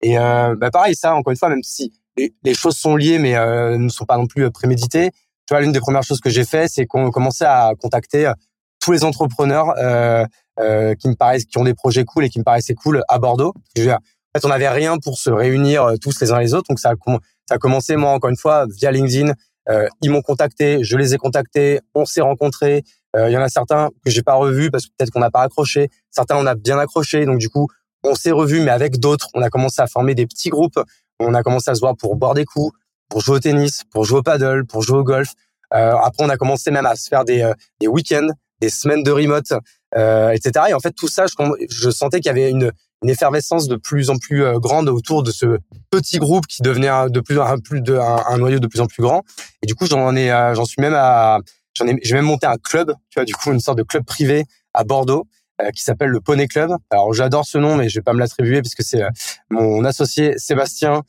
Et 0.00 0.16
euh, 0.16 0.54
bah 0.56 0.70
pareil, 0.70 0.94
ça 0.94 1.14
encore 1.14 1.32
une 1.32 1.36
fois, 1.36 1.48
même 1.48 1.64
si 1.64 1.92
les, 2.16 2.54
choses 2.54 2.76
sont 2.76 2.94
liées 2.94 3.18
mais 3.18 3.32
ne 3.76 3.88
sont 3.88 4.04
pas 4.04 4.16
non 4.16 4.28
plus 4.28 4.48
préméditées, 4.52 5.10
tu 5.46 5.54
vois, 5.54 5.60
l'une 5.60 5.72
des 5.72 5.80
premières 5.80 6.02
choses 6.02 6.20
que 6.20 6.30
j'ai 6.30 6.44
fait, 6.44 6.68
c'est 6.68 6.86
qu'on 6.86 7.10
commençait 7.10 7.44
à 7.44 7.72
contacter 7.78 8.26
euh, 8.26 8.32
tous 8.80 8.92
les 8.92 9.04
entrepreneurs 9.04 9.74
euh, 9.78 10.24
euh, 10.60 10.94
qui 10.94 11.08
me 11.08 11.14
paraissent, 11.14 11.44
qui 11.44 11.58
ont 11.58 11.64
des 11.64 11.74
projets 11.74 12.04
cool 12.04 12.24
et 12.24 12.30
qui 12.30 12.38
me 12.38 12.44
paraissaient 12.44 12.74
cool 12.74 13.02
à 13.08 13.18
Bordeaux. 13.18 13.52
en 13.76 13.80
fait, 13.80 14.44
on 14.44 14.48
n'avait 14.48 14.68
rien 14.68 14.98
pour 14.98 15.18
se 15.18 15.30
réunir 15.30 15.84
euh, 15.84 15.96
tous 15.96 16.20
les 16.20 16.32
uns 16.32 16.40
les 16.40 16.54
autres, 16.54 16.68
donc 16.68 16.78
ça 16.78 16.90
a, 16.90 17.54
a 17.54 17.58
commencé 17.58 17.96
moi 17.96 18.10
encore 18.10 18.30
une 18.30 18.36
fois 18.36 18.66
via 18.68 18.90
LinkedIn. 18.90 19.32
Euh, 19.70 19.88
ils 20.02 20.10
m'ont 20.10 20.22
contacté, 20.22 20.84
je 20.84 20.96
les 20.98 21.14
ai 21.14 21.18
contactés, 21.18 21.80
on 21.94 22.04
s'est 22.04 22.20
rencontrés. 22.20 22.82
Il 23.16 23.30
y 23.30 23.36
en 23.36 23.42
a 23.42 23.48
certains 23.48 23.90
que 24.04 24.10
j'ai 24.10 24.24
pas 24.24 24.34
revus 24.34 24.72
parce 24.72 24.86
que 24.86 24.90
peut-être 24.98 25.12
qu'on 25.12 25.20
n'a 25.20 25.30
pas 25.30 25.42
accroché. 25.42 25.88
Certains 26.10 26.36
on 26.36 26.46
a 26.46 26.56
bien 26.56 26.80
accroché, 26.80 27.26
donc 27.26 27.38
du 27.38 27.48
coup 27.48 27.68
on 28.02 28.16
s'est 28.16 28.32
revus, 28.32 28.60
mais 28.60 28.72
avec 28.72 28.98
d'autres, 28.98 29.28
on 29.34 29.40
a 29.42 29.50
commencé 29.50 29.80
à 29.80 29.86
former 29.86 30.14
des 30.16 30.26
petits 30.26 30.50
groupes. 30.50 30.80
On 31.20 31.32
a 31.32 31.42
commencé 31.42 31.70
à 31.70 31.74
se 31.76 31.80
voir 31.80 31.96
pour 31.96 32.16
boire 32.16 32.34
des 32.34 32.44
coups, 32.44 32.76
pour 33.08 33.20
jouer 33.20 33.36
au 33.36 33.40
tennis, 33.40 33.82
pour 33.90 34.04
jouer 34.04 34.18
au 34.18 34.22
paddle, 34.22 34.64
pour 34.66 34.82
jouer 34.82 34.98
au 34.98 35.04
golf. 35.04 35.32
Euh, 35.74 35.94
après, 35.96 36.24
on 36.24 36.28
a 36.28 36.36
commencé 36.36 36.70
même 36.70 36.86
à 36.86 36.94
se 36.96 37.08
faire 37.08 37.24
des, 37.24 37.42
euh, 37.42 37.52
des 37.80 37.88
week-ends, 37.88 38.28
des 38.60 38.70
semaines 38.70 39.02
de 39.02 39.10
remote, 39.10 39.52
euh, 39.96 40.30
etc. 40.30 40.66
Et 40.70 40.74
en 40.74 40.80
fait, 40.80 40.92
tout 40.92 41.08
ça, 41.08 41.26
je, 41.26 41.34
je 41.70 41.90
sentais 41.90 42.20
qu'il 42.20 42.26
y 42.26 42.30
avait 42.30 42.50
une, 42.50 42.72
une 43.02 43.10
effervescence 43.10 43.68
de 43.68 43.76
plus 43.76 44.10
en 44.10 44.16
plus 44.16 44.44
euh, 44.44 44.58
grande 44.58 44.88
autour 44.88 45.22
de 45.22 45.30
ce 45.30 45.58
petit 45.90 46.18
groupe 46.18 46.46
qui 46.46 46.62
devenait 46.62 47.10
de 47.10 47.20
plus 47.20 47.40
un 47.40 47.58
plus 47.58 47.82
un, 47.88 48.38
noyau 48.38 48.58
de 48.58 48.66
plus 48.66 48.80
en 48.80 48.86
plus 48.86 49.02
grand. 49.02 49.22
Et 49.62 49.66
du 49.66 49.74
coup, 49.74 49.86
j'en 49.86 50.16
ai, 50.16 50.32
euh, 50.32 50.54
j'en 50.54 50.64
suis 50.64 50.80
même 50.80 50.94
à, 50.94 51.38
j'en 51.74 51.86
ai, 51.86 51.98
j'ai 52.02 52.14
même 52.14 52.24
monté 52.24 52.46
un 52.46 52.56
club, 52.56 52.94
tu 53.10 53.18
vois, 53.18 53.24
du 53.24 53.34
coup, 53.34 53.52
une 53.52 53.60
sorte 53.60 53.78
de 53.78 53.82
club 53.82 54.04
privé 54.04 54.44
à 54.72 54.84
Bordeaux 54.84 55.26
qui 55.72 55.84
s'appelle 55.84 56.08
le 56.08 56.20
Poney 56.20 56.48
Club. 56.48 56.72
Alors 56.90 57.14
j'adore 57.14 57.44
ce 57.44 57.58
nom, 57.58 57.76
mais 57.76 57.88
je 57.88 58.00
vais 58.00 58.02
pas 58.02 58.12
me 58.12 58.18
l'attribuer 58.18 58.60
puisque 58.60 58.82
c'est 58.82 59.04
mon 59.50 59.84
associé 59.84 60.36
Sébastien 60.36 60.94
euh, 60.94 61.00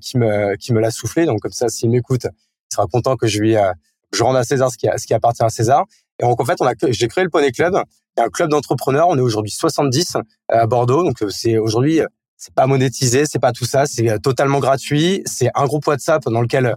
qui 0.00 0.18
me 0.18 0.56
qui 0.56 0.72
me 0.72 0.80
l'a 0.80 0.90
soufflé. 0.90 1.26
Donc 1.26 1.40
comme 1.40 1.52
ça, 1.52 1.68
s'il 1.68 1.90
m'écoute, 1.90 2.24
il 2.24 2.74
sera 2.74 2.86
content 2.86 3.16
que 3.16 3.26
je 3.26 3.40
lui 3.40 3.56
euh, 3.56 3.72
je 4.12 4.22
rende 4.22 4.36
à 4.36 4.44
César 4.44 4.70
ce 4.70 4.76
qui, 4.76 4.88
ce 4.96 5.06
qui 5.06 5.14
appartient 5.14 5.42
à 5.42 5.48
César. 5.48 5.84
Et 6.18 6.24
donc 6.24 6.40
en 6.40 6.44
fait, 6.44 6.60
on 6.60 6.66
a 6.66 6.72
j'ai 6.88 7.08
créé 7.08 7.24
le 7.24 7.30
Poney 7.30 7.52
Club, 7.52 7.74
un 8.18 8.28
club 8.28 8.50
d'entrepreneurs. 8.50 9.08
On 9.08 9.16
est 9.16 9.22
aujourd'hui 9.22 9.50
70 9.50 10.16
à 10.48 10.66
Bordeaux, 10.66 11.02
donc 11.02 11.16
c'est 11.30 11.58
aujourd'hui 11.58 12.00
c'est 12.36 12.54
pas 12.54 12.66
monétisé, 12.66 13.24
c'est 13.24 13.38
pas 13.38 13.52
tout 13.52 13.64
ça, 13.64 13.86
c'est 13.86 14.18
totalement 14.20 14.58
gratuit. 14.58 15.22
C'est 15.26 15.50
un 15.54 15.64
groupe 15.64 15.86
WhatsApp 15.86 16.24
dans 16.24 16.40
lequel 16.40 16.74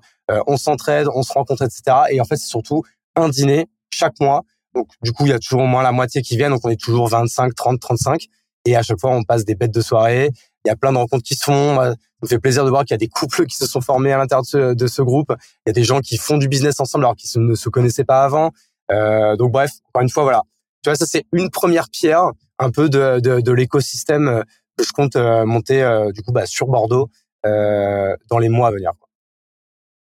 on 0.48 0.58
s'entraide, 0.58 1.08
on 1.14 1.24
se 1.24 1.34
rencontre, 1.34 1.64
etc. 1.64 1.98
Et 2.12 2.22
en 2.22 2.26
fait, 2.26 2.38
c'est 2.38 2.48
surtout 2.48 2.84
un 3.16 3.30
dîner 3.30 3.66
chaque 3.92 4.20
mois. 4.20 4.44
Donc 4.76 4.90
du 5.02 5.12
coup, 5.12 5.26
il 5.26 5.30
y 5.30 5.34
a 5.34 5.40
toujours 5.40 5.62
au 5.62 5.68
moins 5.68 5.82
la 5.84 5.92
moitié 5.92 6.22
qui 6.22 6.38
viennent, 6.38 6.52
donc 6.52 6.66
on 6.66 6.70
est 6.70 6.80
toujours 6.80 7.08
25, 7.08 7.56
30, 7.56 7.80
35. 7.80 8.26
Et 8.66 8.76
à 8.76 8.84
chaque 8.84 9.00
fois, 9.00 9.12
on 9.12 9.24
passe 9.24 9.46
des 9.46 9.56
bêtes 9.56 9.74
de 9.74 9.82
soirée. 9.82 10.32
Il 10.66 10.70
y 10.70 10.72
a 10.72 10.76
plein 10.76 10.92
de 10.92 10.98
rencontres 10.98 11.24
qui 11.24 11.36
se 11.36 11.44
font. 11.44 11.76
Ça 11.78 11.96
me 12.24 12.28
fait 12.28 12.40
plaisir 12.40 12.66
de 12.66 12.70
voir 12.70 12.84
qu'il 12.84 12.94
y 12.94 12.96
a 12.96 12.98
des 12.98 13.08
couples 13.08 13.46
qui 13.46 13.56
se 13.56 13.68
sont 13.68 13.82
formés 13.82 14.12
à 14.12 14.18
l'intérieur 14.18 14.42
de 14.42 14.48
ce, 14.48 14.74
de 14.74 14.88
ce, 14.88 15.02
groupe. 15.02 15.32
Il 15.66 15.70
y 15.70 15.72
a 15.72 15.74
des 15.74 15.84
gens 15.84 16.00
qui 16.00 16.18
font 16.18 16.38
du 16.38 16.48
business 16.48 16.80
ensemble 16.80 17.06
alors 17.06 17.16
qu'ils 17.16 17.42
ne 17.42 17.56
se 17.56 17.70
connaissaient 17.70 18.04
pas 18.04 18.24
avant. 18.24 18.52
Euh, 18.92 19.36
donc 19.36 19.52
bref, 19.52 19.72
encore 19.90 20.02
une 20.02 20.10
fois, 20.10 20.24
voilà. 20.24 20.42
Tu 20.84 20.90
vois, 20.90 20.96
ça 20.96 21.06
c'est 21.06 21.26
une 21.32 21.50
première 21.50 21.90
pierre 21.90 22.32
un 22.60 22.72
peu 22.72 22.90
de, 22.90 23.20
de, 23.20 23.42
de 23.42 23.52
l'écosystème 23.52 24.28
euh, 24.28 24.44
que 24.78 24.84
je 24.84 24.92
compte 24.92 25.16
euh, 25.16 25.46
monter 25.46 25.82
euh, 25.82 26.12
du 26.12 26.22
coup 26.22 26.32
bah, 26.32 26.46
sur 26.46 26.68
Bordeaux 26.68 27.10
dans 27.44 28.40
les 28.40 28.50
mois 28.50 28.70
à 28.70 28.72
venir. 28.72 28.92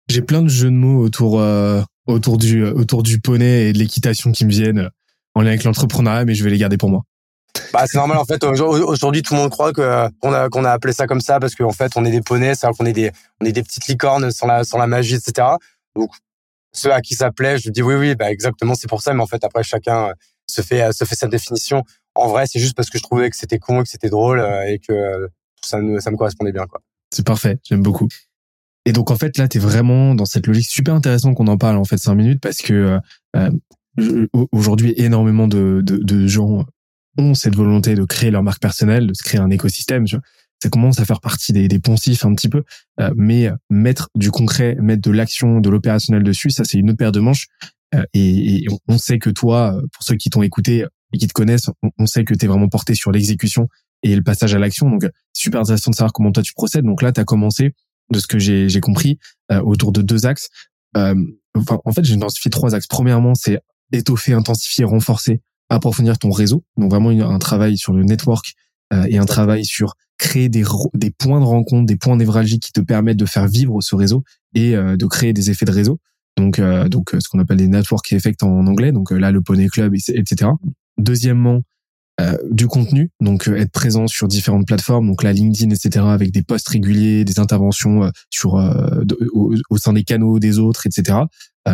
J'ai 0.09 0.23
plein 0.23 0.41
de 0.41 0.49
jeux 0.49 0.71
de 0.71 0.75
mots 0.75 1.03
autour 1.03 1.35
autour 2.07 2.39
du 2.39 2.65
autour 2.65 3.03
du 3.03 3.21
poney 3.21 3.69
et 3.69 3.73
de 3.75 3.79
l'équitation 3.79 4.33
qui 4.33 4.47
me 4.47 4.51
viennent 4.51 4.89
en 5.35 5.43
lien 5.43 5.49
avec 5.49 5.65
l'entrepreneuriat, 5.65 6.25
mais 6.25 6.35
je 6.35 6.43
vais 6.43 6.49
les 6.49 6.57
garder 6.57 6.79
pour 6.79 6.89
moi. 6.89 7.03
Bah, 7.73 7.85
c'est 7.87 7.99
normal 7.99 8.19
en 8.19 8.25
fait. 8.25 8.43
Aujourd'hui, 8.45 9.23
tout 9.23 9.35
le 9.35 9.41
monde 9.41 9.51
croit 9.51 9.73
qu'on 9.73 10.33
a 10.33 10.49
qu'on 10.49 10.65
a 10.65 10.71
appelé 10.71 10.93
ça 10.93 11.07
comme 11.07 11.21
ça 11.21 11.41
parce 11.41 11.55
qu'en 11.55 11.73
fait, 11.73 11.93
on 11.97 12.05
est 12.05 12.11
des 12.11 12.21
poneys, 12.21 12.55
c'est-à-dire 12.55 12.77
qu'on 12.77 12.87
est 12.87 12.93
des 12.93 13.11
on 13.41 13.45
est 13.45 13.53
des 13.53 13.63
petites 13.63 13.87
licornes 13.87 14.31
sans 14.31 14.47
la 14.47 14.65
sans 14.65 14.79
la 14.79 14.87
magie, 14.87 15.15
etc. 15.15 15.49
Donc 15.95 16.11
ceux 16.73 16.93
à 16.93 17.01
qui 17.01 17.15
ça 17.15 17.31
plaît, 17.33 17.59
je 17.59 17.71
dis 17.71 17.83
oui, 17.83 17.95
oui, 17.95 18.15
bah 18.15 18.31
exactement, 18.31 18.75
c'est 18.75 18.89
pour 18.89 19.03
ça. 19.03 19.15
Mais 19.15 19.23
en 19.23 19.27
fait, 19.27 19.45
après, 19.45 19.63
chacun 19.63 20.13
se 20.47 20.63
fait 20.63 20.93
se 20.93 21.05
fait 21.05 21.15
sa 21.15 21.27
définition. 21.27 21.83
En 22.15 22.29
vrai, 22.29 22.45
c'est 22.47 22.61
juste 22.61 22.75
parce 22.75 22.89
que 22.89 22.99
je 22.99 23.03
trouvais 23.03 23.29
que 23.31 23.37
c'était 23.37 23.59
con, 23.59 23.83
que 23.83 23.89
c'était 23.89 24.09
drôle 24.09 24.41
euh, 24.41 24.63
et 24.67 24.79
que 24.79 25.29
ça 25.63 25.79
me 25.79 26.01
ça 26.01 26.11
me 26.11 26.17
correspondait 26.17 26.53
bien, 26.53 26.67
quoi. 26.67 26.81
C'est 27.13 27.27
parfait, 27.27 27.59
j'aime 27.65 27.83
beaucoup. 27.83 28.09
Et 28.85 28.93
donc 28.93 29.11
en 29.11 29.17
fait 29.17 29.37
là, 29.39 29.49
tu 29.49 29.59
es 29.59 29.61
vraiment 29.61 30.15
dans 30.15 30.27
cette 30.27 30.47
logique 30.47 30.69
super 30.69 30.95
intéressant 30.95 31.35
qu'on 31.35 31.49
en 31.49 31.59
parle 31.59 31.77
en 31.77 31.85
fait 31.85 31.99
cinq 31.99 32.15
minutes 32.15 32.41
parce 32.41 32.59
que 32.59 33.01
euh, 33.37 33.51
euh 33.99 34.27
aujourd'hui 34.53 34.93
énormément 34.97 35.49
de, 35.49 35.81
de 35.83 36.27
gens 36.27 36.67
ont 37.19 37.35
cette 37.35 37.55
volonté 37.55 37.95
de 37.95 38.05
créer 38.05 38.31
leur 38.31 38.43
marque 38.43 38.61
personnelle, 38.61 39.07
de 39.07 39.15
se 39.15 39.23
créer 39.23 39.41
un 39.41 39.51
écosystème. 39.51 40.05
Tu 40.05 40.17
vois. 40.17 40.23
Ça 40.63 40.71
commence 40.71 40.99
à 41.01 41.05
faire 41.05 41.21
partie 41.21 41.53
des, 41.53 41.69
des 41.69 41.79
poncifs 41.79 42.25
un 42.25 42.35
petit 42.35 42.49
peu, 42.49 42.63
euh, 43.01 43.11
mais 43.15 43.51
mettre 43.69 44.09
du 44.15 44.31
concret, 44.31 44.77
mettre 44.81 45.03
de 45.03 45.11
l'action, 45.11 45.61
de 45.61 45.69
l'opérationnel 45.69 46.23
dessus, 46.23 46.51
ça 46.51 46.65
c'est 46.65 46.79
une 46.79 46.91
autre 46.91 46.99
paire 46.99 47.13
de 47.13 47.21
manches. 47.21 47.47
Euh, 47.95 48.05
et, 48.15 48.65
et, 48.65 48.67
on 48.89 48.99
sait 48.99 49.19
que 49.19 49.31
toi, 49.31 49.79
pour 49.93 50.03
ceux 50.03 50.17
qui 50.17 50.31
t'ont 50.31 50.43
écouté 50.43 50.87
et 51.13 51.19
qui 51.19 51.27
te 51.27 51.33
connaissent, 51.33 51.71
on, 51.99 52.07
sait 52.07 52.25
que 52.25 52.35
tu 52.35 52.47
es 52.47 52.49
vraiment 52.49 52.69
porté 52.69 52.95
sur 52.95 53.13
l'exécution 53.13 53.69
et 54.03 54.17
le 54.17 54.23
passage 54.23 54.55
à 54.55 54.59
l'action. 54.59 54.89
Donc 54.89 55.07
super 55.33 55.61
intéressant 55.61 55.91
de 55.91 55.97
savoir 55.97 56.13
comment 56.13 56.33
toi 56.33 56.43
tu 56.43 56.55
procèdes. 56.55 56.85
Donc 56.85 57.03
là, 57.03 57.13
tu 57.13 57.21
as 57.21 57.25
commencé, 57.25 57.75
de 58.11 58.19
ce 58.19 58.27
que 58.27 58.39
j'ai 58.39 58.81
compris, 58.81 59.19
euh, 59.53 59.61
autour 59.61 59.93
de 59.93 60.01
deux 60.01 60.27
axes. 60.27 60.49
enfin, 60.95 61.81
en 61.85 61.93
fait, 61.93 62.05
j'ai 62.05 62.15
identifié 62.15 62.51
trois 62.51 62.75
axes. 62.75 62.87
Premièrement, 62.87 63.35
c'est 63.35 63.61
étoffer, 63.93 64.33
intensifier, 64.33 64.85
renforcer 64.85 65.41
approfondir 65.69 66.19
ton 66.19 66.31
réseau, 66.31 66.65
donc 66.77 66.91
vraiment 66.91 67.11
un 67.11 67.39
travail 67.39 67.77
sur 67.77 67.93
le 67.93 68.05
network 68.05 68.55
euh, 68.93 69.07
et 69.09 69.19
un 69.19 69.25
travail 69.25 69.65
sur 69.65 69.95
créer 70.17 70.49
des, 70.49 70.65
des 70.95 71.11
points 71.11 71.41
de 71.41 71.45
rencontre, 71.45 71.87
des 71.87 71.97
points 71.97 72.17
névralgiques 72.17 72.63
qui 72.63 72.73
te 72.73 72.81
permettent 72.81 73.17
de 73.17 73.27
faire 73.27 73.49
vivre 73.49 73.81
ce 73.81 73.97
réseau 73.97 74.23
et 74.55 74.77
euh, 74.77 74.97
de 74.97 75.07
créer 75.07 75.33
des 75.33 75.51
effets 75.51 75.65
de 75.65 75.73
réseau. 75.73 75.99
Donc, 76.37 76.59
euh, 76.59 76.89
donc 76.89 77.11
ce 77.19 77.29
qu'on 77.29 77.41
appelle 77.41 77.57
des 77.57 77.69
network 77.69 78.13
effects 78.13 78.43
en 78.43 78.67
anglais. 78.67 78.93
Donc 78.93 79.11
là, 79.11 79.33
le 79.33 79.41
Poney 79.41 79.69
Club, 79.69 79.95
etc. 79.95 80.51
Deuxièmement, 80.99 81.63
du 82.51 82.67
contenu, 82.67 83.11
donc 83.21 83.47
être 83.47 83.71
présent 83.71 84.07
sur 84.07 84.27
différentes 84.27 84.67
plateformes, 84.67 85.07
donc 85.07 85.23
la 85.23 85.35
LinkedIn, 85.35 85.69
etc., 85.69 86.07
avec 86.09 86.33
des 86.33 86.43
posts 86.43 86.69
réguliers, 86.69 87.27
des 87.27 87.39
interventions 87.39 88.11
sur 88.31 88.55
au, 88.55 89.55
au, 89.69 89.77
sein 89.77 89.93
des 89.93 90.03
canaux 90.03 90.39
des 90.39 90.59
autres, 90.59 90.87
etc. 90.87 91.19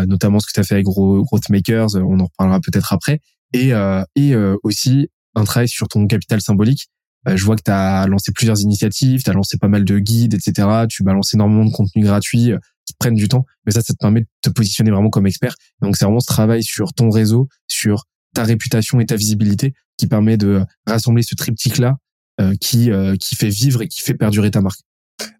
notamment 0.08 0.40
ce 0.40 0.48
que 0.48 0.52
tu 0.52 0.58
as 0.58 0.64
fait 0.64 0.74
avec 0.74 0.86
Growth 0.86 1.48
Makers, 1.48 1.94
on 1.94 2.18
en 2.18 2.24
reparlera 2.24 2.58
peut-être 2.58 2.92
après 2.92 3.20
et, 3.52 3.72
euh, 3.72 4.02
et 4.16 4.34
euh, 4.34 4.56
aussi 4.62 5.08
un 5.34 5.44
travail 5.44 5.68
sur 5.68 5.88
ton 5.88 6.06
capital 6.06 6.40
symbolique. 6.40 6.88
Euh, 7.28 7.36
je 7.36 7.44
vois 7.44 7.56
que 7.56 7.62
tu 7.62 7.70
as 7.70 8.06
lancé 8.06 8.32
plusieurs 8.32 8.60
initiatives, 8.60 9.22
tu 9.22 9.30
as 9.30 9.32
lancé 9.32 9.56
pas 9.58 9.68
mal 9.68 9.84
de 9.84 9.98
guides, 9.98 10.34
etc. 10.34 10.68
Tu 10.88 11.02
balances 11.02 11.34
énormément 11.34 11.64
de 11.64 11.72
contenu 11.72 12.02
gratuit 12.02 12.52
qui 12.84 12.94
prennent 12.98 13.14
du 13.14 13.28
temps, 13.28 13.44
mais 13.64 13.72
ça, 13.72 13.80
ça 13.80 13.92
te 13.94 13.98
permet 13.98 14.22
de 14.22 14.26
te 14.42 14.50
positionner 14.50 14.90
vraiment 14.90 15.10
comme 15.10 15.26
expert. 15.26 15.54
Donc 15.80 15.96
c'est 15.96 16.04
vraiment 16.04 16.20
ce 16.20 16.26
travail 16.26 16.62
sur 16.64 16.92
ton 16.92 17.10
réseau, 17.10 17.48
sur 17.68 18.04
ta 18.34 18.44
réputation 18.44 18.98
et 19.00 19.06
ta 19.06 19.16
visibilité 19.16 19.74
qui 19.98 20.06
permet 20.06 20.36
de 20.36 20.64
rassembler 20.86 21.22
ce 21.22 21.34
triptyque-là 21.34 21.96
euh, 22.40 22.54
qui 22.60 22.90
qui 23.20 23.36
fait 23.36 23.50
vivre 23.50 23.82
et 23.82 23.88
qui 23.88 24.00
fait 24.00 24.14
perdurer 24.14 24.50
ta 24.50 24.60
marque. 24.60 24.80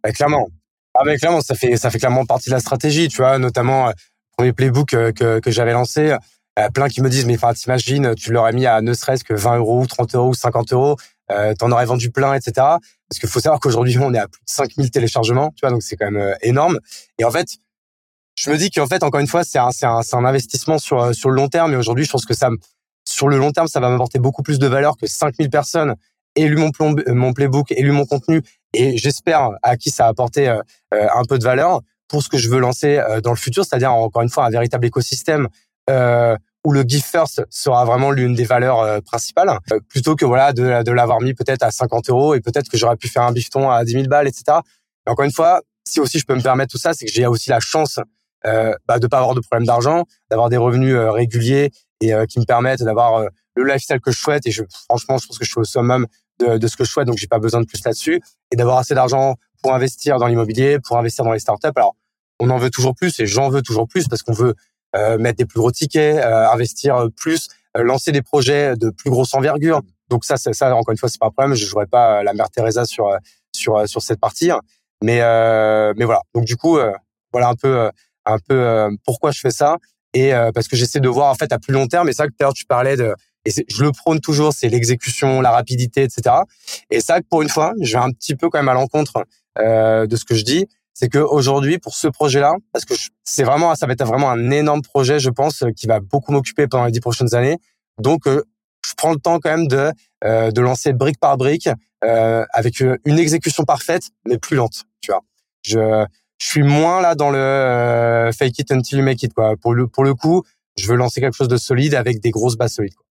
Bah, 0.05 0.13
clairement. 0.13 0.49
Ah 0.95 1.03
mais 1.07 1.17
clairement, 1.17 1.41
ça 1.41 1.55
fait 1.55 1.77
ça 1.77 1.91
fait 1.91 1.99
clairement 1.99 2.27
partie 2.27 2.51
de 2.51 2.55
la 2.55 2.61
stratégie, 2.61 3.09
tu 3.09 3.19
vois, 3.19 3.39
notamment 3.39 3.89
le 3.89 3.95
premier 4.37 4.53
playbook 4.53 4.91
que 4.91 5.41
que 5.41 5.51
j'avais 5.51 5.73
lancé, 5.73 6.11
euh, 6.11 6.19
plein 6.75 6.89
qui 6.89 7.01
me 7.01 7.09
disent, 7.09 7.27
mais 7.27 7.37
enfin, 7.37 7.55
t'imagines, 7.55 8.15
tu 8.15 8.33
l'aurais 8.33 8.53
mis 8.53 8.67
à 8.67 8.81
ne 8.83 8.93
serait-ce 8.93 9.25
que 9.25 9.35
20 9.35 9.59
euros, 9.59 9.87
30 9.87 10.15
euros, 10.15 10.35
50 10.35 10.73
euros, 10.73 10.97
euh, 11.31 11.55
t'en 11.55 11.71
aurais 11.71 11.87
vendu 11.87 12.11
plein, 12.11 12.35
etc. 12.35 12.53
Parce 12.57 13.19
qu'il 13.19 13.29
faut 13.29 13.41
savoir 13.41 13.61
qu'aujourd'hui, 13.61 13.99
on 13.99 14.13
est 14.13 14.19
à 14.19 14.29
plus 14.29 14.41
de 14.41 14.51
5000 14.51 14.91
téléchargements, 14.91 15.51
tu 15.51 15.61
vois, 15.63 15.71
donc 15.71 15.83
c'est 15.83 15.97
quand 15.97 16.11
même 16.11 16.21
euh, 16.21 16.35
énorme. 16.43 16.79
Et 17.19 17.25
en 17.25 17.31
fait, 17.31 17.47
je 18.35 18.51
me 18.51 18.57
dis 18.57 18.71
qu'en 18.71 18.87
fait, 18.87 19.03
encore 19.03 19.21
une 19.21 19.27
fois, 19.27 19.45
c'est 19.45 19.59
un, 19.59 19.71
un, 19.83 20.01
un, 20.13 20.25
investissement 20.25 20.79
sur, 20.79 21.01
euh, 21.03 21.13
sur 21.13 21.31
le 21.31 21.37
long 21.37 21.49
terme. 21.49 21.73
Et 21.73 21.77
aujourd'hui, 21.77 22.05
je 22.05 22.11
pense 22.11 22.27
que 22.27 22.35
ça, 22.35 22.51
sur 23.07 23.29
le 23.29 23.39
long 23.39 23.53
terme, 23.53 23.69
ça 23.69 23.81
va 23.81 23.89
m'apporter 23.89 24.19
beaucoup 24.19 24.43
plus 24.43 24.59
de 24.59 24.67
valeur 24.67 24.97
que 24.97 25.07
5000 25.07 25.51
personnes 25.51 25.95
aient 26.35 26.49
lu 26.49 26.57
mon, 26.57 27.33
playbook, 27.33 27.73
aient 27.73 27.83
lu 27.83 27.93
mon 27.93 28.07
contenu. 28.07 28.43
Et 28.73 28.97
j'espère 28.97 29.51
à 29.63 29.77
qui 29.77 29.91
ça 29.91 30.07
a 30.07 30.09
apporté 30.09 30.49
euh, 30.49 30.61
un 30.91 31.25
peu 31.25 31.39
de 31.39 31.45
valeur 31.45 31.81
pour 32.09 32.23
ce 32.23 32.29
que 32.29 32.39
je 32.39 32.49
veux 32.49 32.59
lancer 32.59 33.03
dans 33.23 33.31
le 33.31 33.37
futur, 33.37 33.65
c'est-à-dire 33.65 33.93
encore 33.93 34.21
une 34.21 34.29
fois 34.29 34.45
un 34.45 34.51
véritable 34.51 34.85
écosystème 34.85 35.49
euh, 35.91 36.37
où 36.65 36.73
le 36.73 36.83
give 36.83 37.03
first 37.05 37.45
sera 37.51 37.85
vraiment 37.85 38.11
l'une 38.11 38.35
des 38.35 38.45
valeurs 38.45 38.81
euh, 38.81 39.01
principales, 39.01 39.59
euh, 39.73 39.81
plutôt 39.89 40.15
que 40.15 40.25
voilà 40.25 40.53
de, 40.53 40.83
de 40.83 40.93
l'avoir 40.93 41.21
mis 41.21 41.35
peut-être 41.35 41.63
à 41.63 41.71
50 41.71 42.11
euros 42.11 42.35
et 42.35 42.41
peut-être 42.41 42.69
que 42.69 42.77
j'aurais 42.77 42.97
pu 42.97 43.09
faire 43.09 43.23
un 43.23 43.33
bifton 43.33 43.71
à 43.71 43.85
10 43.85 43.93
000 43.93 44.05
balles, 44.07 44.29
etc. 44.29 44.59
Et 45.07 45.11
encore 45.11 45.25
une 45.25 45.33
fois, 45.33 45.61
si 45.85 46.01
aussi 46.01 46.19
je 46.19 46.25
peux 46.25 46.35
me 46.35 46.43
permettre 46.43 46.71
tout 46.71 46.79
ça, 46.79 46.95
c'est 46.95 47.07
que 47.07 47.13
j'ai 47.13 47.27
aussi 47.27 47.51
la 47.51 47.61
chance 47.61 47.99
euh, 48.47 48.75
bah, 48.87 48.99
de 48.99 49.07
pas 49.07 49.19
avoir 49.19 49.35
de 49.35 49.41
problème 49.41 49.67
d'argent, 49.67 50.05
d'avoir 50.31 50.49
des 50.49 50.57
revenus 50.57 50.95
euh, 50.95 51.11
réguliers 51.11 51.71
et 52.01 52.13
qui 52.29 52.41
me 52.41 52.45
permettent 52.45 52.83
d'avoir 52.83 53.29
le 53.55 53.65
lifestyle 53.65 54.01
que 54.01 54.11
je 54.11 54.19
souhaite. 54.19 54.45
Et 54.49 54.51
je, 54.51 54.65
franchement, 54.89 55.19
je 55.19 55.27
pense 55.29 55.39
que 55.39 55.45
je 55.45 55.51
suis 55.53 55.61
au 55.61 55.65
summum 55.65 56.09
de, 56.41 56.59
de 56.59 56.67
ce 56.67 56.77
que 56.77 56.83
je 56.83 56.91
souhaite, 56.91 57.07
donc 57.07 57.17
j'ai 57.17 57.29
pas 57.29 57.39
besoin 57.39 57.61
de 57.61 57.67
plus 57.67 57.81
là-dessus. 57.85 58.21
Et 58.51 58.57
d'avoir 58.57 58.79
assez 58.79 58.93
d'argent 58.93 59.37
pour 59.63 59.73
investir 59.73 60.19
dans 60.19 60.27
l'immobilier, 60.27 60.81
pour 60.81 60.99
investir 60.99 61.25
dans 61.25 61.31
les 61.31 61.39
startups. 61.39 61.71
Alors, 61.77 61.95
on 62.41 62.51
en 62.51 62.59
veut 62.59 62.71
toujours 62.71 62.97
plus 62.97 63.21
et 63.21 63.27
j'en 63.27 63.49
veux 63.49 63.63
toujours 63.63 63.87
plus 63.87 64.09
parce 64.09 64.23
qu'on 64.23 64.33
veut 64.33 64.49
euh, 64.49 64.55
mettre 65.19 65.39
des 65.39 65.47
plus 65.47 65.59
gros 65.59 65.71
tickets, 65.71 66.17
euh, 66.17 66.49
investir 66.49 67.07
plus, 67.17 67.49
euh, 67.77 67.83
lancer 67.83 68.13
des 68.13 68.23
projets 68.23 68.77
de 68.77 68.91
plus 68.91 69.11
grosse 69.11 69.35
envergure. 69.35 69.81
Donc 70.09 70.25
ça, 70.25 70.37
ça 70.37 70.75
encore 70.75 70.93
une 70.93 70.99
fois, 70.99 71.09
c'est 71.09 71.21
pas 71.21 71.27
un 71.27 71.31
problème. 71.31 71.55
Je 71.55 71.65
jouerai 71.67 71.87
pas 71.87 72.23
la 72.23 72.35
mère 72.35 72.51
Teresa 72.51 72.85
sur 72.85 73.11
sur 73.53 73.89
sur 73.89 74.03
cette 74.03 74.21
partie, 74.21 74.51
mais 75.03 75.21
mais 75.97 76.05
voilà. 76.05 76.21
Donc 76.35 76.45
du 76.45 76.57
coup, 76.57 76.79
voilà 77.33 77.49
un 77.49 77.55
peu 77.55 77.91
un 78.27 78.39
peu 78.39 78.89
pourquoi 79.05 79.31
je 79.31 79.41
fais 79.41 79.51
ça 79.51 79.79
et 80.13 80.33
parce 80.55 80.69
que 80.69 80.77
j'essaie 80.77 81.01
de 81.01 81.09
voir 81.09 81.31
en 81.31 81.35
fait 81.35 81.51
à 81.53 81.59
plus 81.59 81.73
long 81.73 81.87
terme. 81.87 82.11
Et 82.11 82.13
ça, 82.13 82.27
que 82.27 82.53
tu 82.53 82.67
parlais 82.67 82.97
de 82.97 83.15
et 83.45 83.51
je 83.69 83.83
le 83.83 83.93
prône 83.93 84.21
toujours, 84.21 84.53
c'est 84.53 84.69
l'exécution, 84.69 85.41
la 85.41 85.51
rapidité, 85.51 86.03
etc. 86.03 86.37
Et 86.91 87.01
ça, 87.01 87.19
pour 87.29 87.43
une 87.43 87.49
fois, 87.49 87.73
je 87.81 87.97
vais 87.97 88.03
un 88.03 88.11
petit 88.11 88.37
peu 88.37 88.49
quand 88.49 88.59
même 88.59 88.69
à 88.69 88.75
l'encontre 88.75 89.25
euh, 89.59 90.07
de 90.07 90.17
ce 90.17 90.25
que 90.25 90.35
je 90.35 90.45
dis 90.45 90.67
c'est 90.95 91.09
que 91.09 91.19
aujourd'hui 91.19 91.79
pour 91.79 91.95
ce 91.95 92.09
projet-là, 92.09 92.55
parce 92.73 92.85
que 92.85 92.95
c'est 93.25 93.45
vraiment, 93.45 93.75
ça 93.75 93.87
va 93.87 93.93
être 93.93 94.05
vraiment 94.05 94.31
un 94.31 94.51
énorme 94.51 94.83
projet, 94.83 95.19
je 95.19 95.31
pense, 95.31 95.65
qui 95.77 95.87
va 95.87 96.01
beaucoup 96.01 96.33
m'occuper 96.33 96.67
pendant 96.67 96.85
les 96.85 96.93
dix 96.93 97.01
prochaines 97.01 97.35
années. 97.35 97.59
Donc, 97.99 98.27
euh, 98.27 98.43
je 98.87 98.95
prends 98.97 99.13
le 99.13 99.19
temps 99.19 99.39
quand 99.39 99.51
même 99.51 99.69
de 99.69 99.93
euh, 100.25 100.51
de 100.51 100.61
lancer 100.61 100.93
brique 100.93 101.19
par 101.19 101.37
brique 101.37 101.69
euh, 102.05 102.45
avec 102.53 102.81
une 102.81 103.19
exécution 103.19 103.65
parfaite, 103.65 104.05
mais 104.27 104.39
plus 104.39 104.57
lente. 104.57 104.85
Tu 105.01 105.11
vois, 105.11 105.23
je 105.63 106.05
je 106.39 106.47
suis 106.47 106.63
moins 106.63 107.01
là 107.01 107.15
dans 107.15 107.31
le 107.31 108.31
fake 108.37 108.59
it 108.59 108.73
until 108.73 108.99
you 108.99 109.05
make 109.05 109.23
it 109.23 109.33
quoi. 109.33 109.55
Pour 109.57 109.75
le 109.75 109.87
pour 109.87 110.03
le 110.05 110.15
coup, 110.15 110.43
je 110.77 110.89
veux 110.89 110.97
lancer 110.97 111.21
quelque 111.21 111.37
chose 111.37 111.49
de 111.49 111.57
solide 111.57 111.95
avec 111.95 112.21
des 112.21 112.31
grosses 112.31 112.57
bases 112.57 112.75
solides. 112.75 112.95
Quoi. 112.95 113.07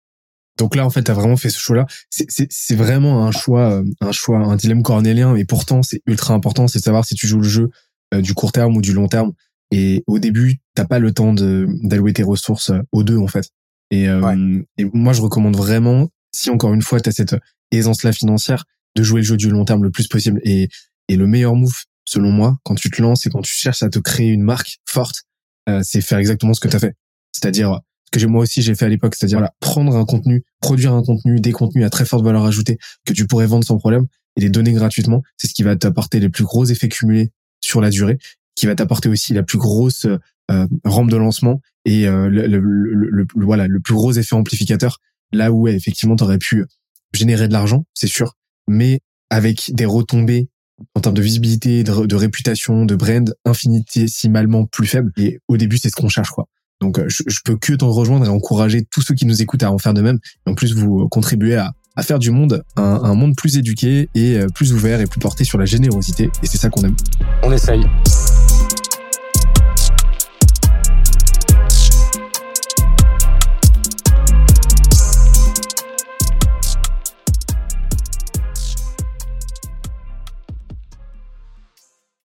Donc 0.58 0.74
là, 0.74 0.84
en 0.84 0.90
fait, 0.90 1.04
tu 1.04 1.10
as 1.10 1.14
vraiment 1.14 1.36
fait 1.36 1.50
ce 1.50 1.58
choix-là. 1.58 1.86
C'est 2.10 2.74
vraiment 2.74 3.26
un 3.26 3.30
choix, 3.30 3.72
euh, 3.72 3.84
un 4.00 4.12
choix, 4.12 4.38
un 4.38 4.56
dilemme 4.56 4.82
cornélien, 4.82 5.32
mais 5.32 5.44
pourtant, 5.44 5.82
c'est 5.82 6.02
ultra 6.06 6.34
important, 6.34 6.66
c'est 6.66 6.80
de 6.80 6.84
savoir 6.84 7.04
si 7.04 7.14
tu 7.14 7.26
joues 7.26 7.38
le 7.40 7.48
jeu 7.48 7.70
euh, 8.14 8.20
du 8.20 8.34
court 8.34 8.52
terme 8.52 8.76
ou 8.76 8.82
du 8.82 8.92
long 8.92 9.08
terme. 9.08 9.32
Et 9.70 10.02
au 10.06 10.18
début, 10.18 10.58
t'as 10.74 10.84
pas 10.84 10.98
le 10.98 11.12
temps 11.12 11.32
d'allouer 11.32 12.12
tes 12.12 12.22
ressources 12.22 12.70
euh, 12.70 12.80
aux 12.92 13.04
deux, 13.04 13.18
en 13.18 13.28
fait. 13.28 13.48
Et, 13.90 14.04
et 14.04 14.84
moi, 14.92 15.14
je 15.14 15.22
recommande 15.22 15.56
vraiment, 15.56 16.08
si 16.30 16.50
encore 16.50 16.74
une 16.74 16.82
fois, 16.82 17.00
tu 17.00 17.08
as 17.08 17.12
cette 17.12 17.36
aisance-là 17.70 18.12
financière, 18.12 18.64
de 18.96 19.02
jouer 19.02 19.20
le 19.20 19.26
jeu 19.26 19.38
du 19.38 19.48
long 19.48 19.64
terme 19.64 19.82
le 19.82 19.90
plus 19.90 20.08
possible. 20.08 20.40
Et, 20.44 20.68
et 21.08 21.16
le 21.16 21.26
meilleur 21.26 21.54
move, 21.54 21.84
selon 22.04 22.30
moi, 22.30 22.58
quand 22.64 22.74
tu 22.74 22.90
te 22.90 23.00
lances 23.00 23.26
et 23.26 23.30
quand 23.30 23.40
tu 23.42 23.54
cherches 23.54 23.82
à 23.82 23.88
te 23.88 23.98
créer 23.98 24.28
une 24.28 24.42
marque 24.42 24.78
forte, 24.86 25.22
euh, 25.68 25.80
c'est 25.82 26.00
faire 26.00 26.18
exactement 26.18 26.54
ce 26.54 26.60
que 26.60 26.68
tu 26.68 26.76
as 26.76 26.80
fait. 26.80 26.94
C'est-à-dire 27.32 27.80
ce 27.97 27.97
que 28.10 28.18
j'ai 28.18 28.26
moi 28.26 28.42
aussi 28.42 28.62
j'ai 28.62 28.74
fait 28.74 28.84
à 28.84 28.88
l'époque, 28.88 29.14
c'est-à-dire 29.14 29.38
voilà, 29.38 29.54
prendre 29.60 29.96
un 29.96 30.04
contenu, 30.04 30.44
produire 30.60 30.92
un 30.92 31.02
contenu, 31.02 31.40
des 31.40 31.52
contenus 31.52 31.84
à 31.84 31.90
très 31.90 32.04
forte 32.04 32.24
valeur 32.24 32.44
ajoutée 32.44 32.78
que 33.04 33.12
tu 33.12 33.26
pourrais 33.26 33.46
vendre 33.46 33.64
sans 33.64 33.78
problème 33.78 34.06
et 34.36 34.40
les 34.40 34.50
donner 34.50 34.72
gratuitement. 34.72 35.22
C'est 35.36 35.48
ce 35.48 35.54
qui 35.54 35.62
va 35.62 35.76
t'apporter 35.76 36.20
les 36.20 36.28
plus 36.28 36.44
gros 36.44 36.64
effets 36.64 36.88
cumulés 36.88 37.30
sur 37.60 37.80
la 37.80 37.90
durée, 37.90 38.18
qui 38.54 38.66
va 38.66 38.74
t'apporter 38.74 39.08
aussi 39.08 39.34
la 39.34 39.42
plus 39.42 39.58
grosse 39.58 40.06
euh, 40.50 40.66
rampe 40.84 41.10
de 41.10 41.16
lancement 41.16 41.60
et 41.84 42.06
euh, 42.06 42.28
le, 42.28 42.46
le, 42.46 42.60
le, 42.60 43.26
voilà 43.36 43.66
le 43.66 43.80
plus 43.80 43.94
gros 43.94 44.12
effet 44.12 44.34
amplificateur. 44.34 44.98
Là 45.32 45.52
où 45.52 45.68
effectivement 45.68 46.16
tu 46.16 46.24
aurais 46.24 46.38
pu 46.38 46.64
générer 47.12 47.48
de 47.48 47.52
l'argent, 47.52 47.84
c'est 47.94 48.06
sûr, 48.06 48.34
mais 48.66 49.00
avec 49.30 49.70
des 49.74 49.84
retombées 49.84 50.48
en 50.94 51.00
termes 51.00 51.14
de 51.14 51.22
visibilité, 51.22 51.82
de, 51.84 52.14
réputation, 52.14 52.84
de 52.84 52.94
brand 52.94 53.34
infinitésimalement 53.44 54.66
plus 54.66 54.86
faibles. 54.86 55.12
Et 55.16 55.38
au 55.48 55.56
début, 55.56 55.78
c'est 55.78 55.90
ce 55.90 55.96
qu'on 55.96 56.08
cherche, 56.08 56.30
quoi. 56.30 56.46
Donc, 56.80 57.00
je, 57.08 57.22
je 57.26 57.40
peux 57.44 57.56
que 57.56 57.72
t'en 57.72 57.90
rejoindre 57.90 58.26
et 58.26 58.28
encourager 58.28 58.86
tous 58.90 59.02
ceux 59.02 59.14
qui 59.14 59.26
nous 59.26 59.42
écoutent 59.42 59.62
à 59.62 59.72
en 59.72 59.78
faire 59.78 59.94
de 59.94 60.02
même. 60.02 60.18
Et 60.46 60.50
en 60.50 60.54
plus, 60.54 60.74
vous 60.74 61.08
contribuez 61.08 61.56
à, 61.56 61.72
à 61.98 62.02
faire 62.02 62.20
du 62.20 62.30
monde 62.30 62.62
un, 62.76 62.82
un, 62.82 63.14
monde 63.14 63.34
plus 63.36 63.56
éduqué 63.56 64.08
et 64.14 64.36
euh, 64.36 64.46
plus 64.54 64.72
ouvert 64.72 65.00
et 65.00 65.06
plus 65.06 65.18
porté 65.18 65.44
sur 65.44 65.58
la 65.58 65.64
générosité. 65.64 66.30
Et 66.44 66.46
c'est 66.46 66.58
ça 66.58 66.70
qu'on 66.70 66.82
aime. 66.82 66.96
On 67.42 67.50
essaye. 67.52 67.82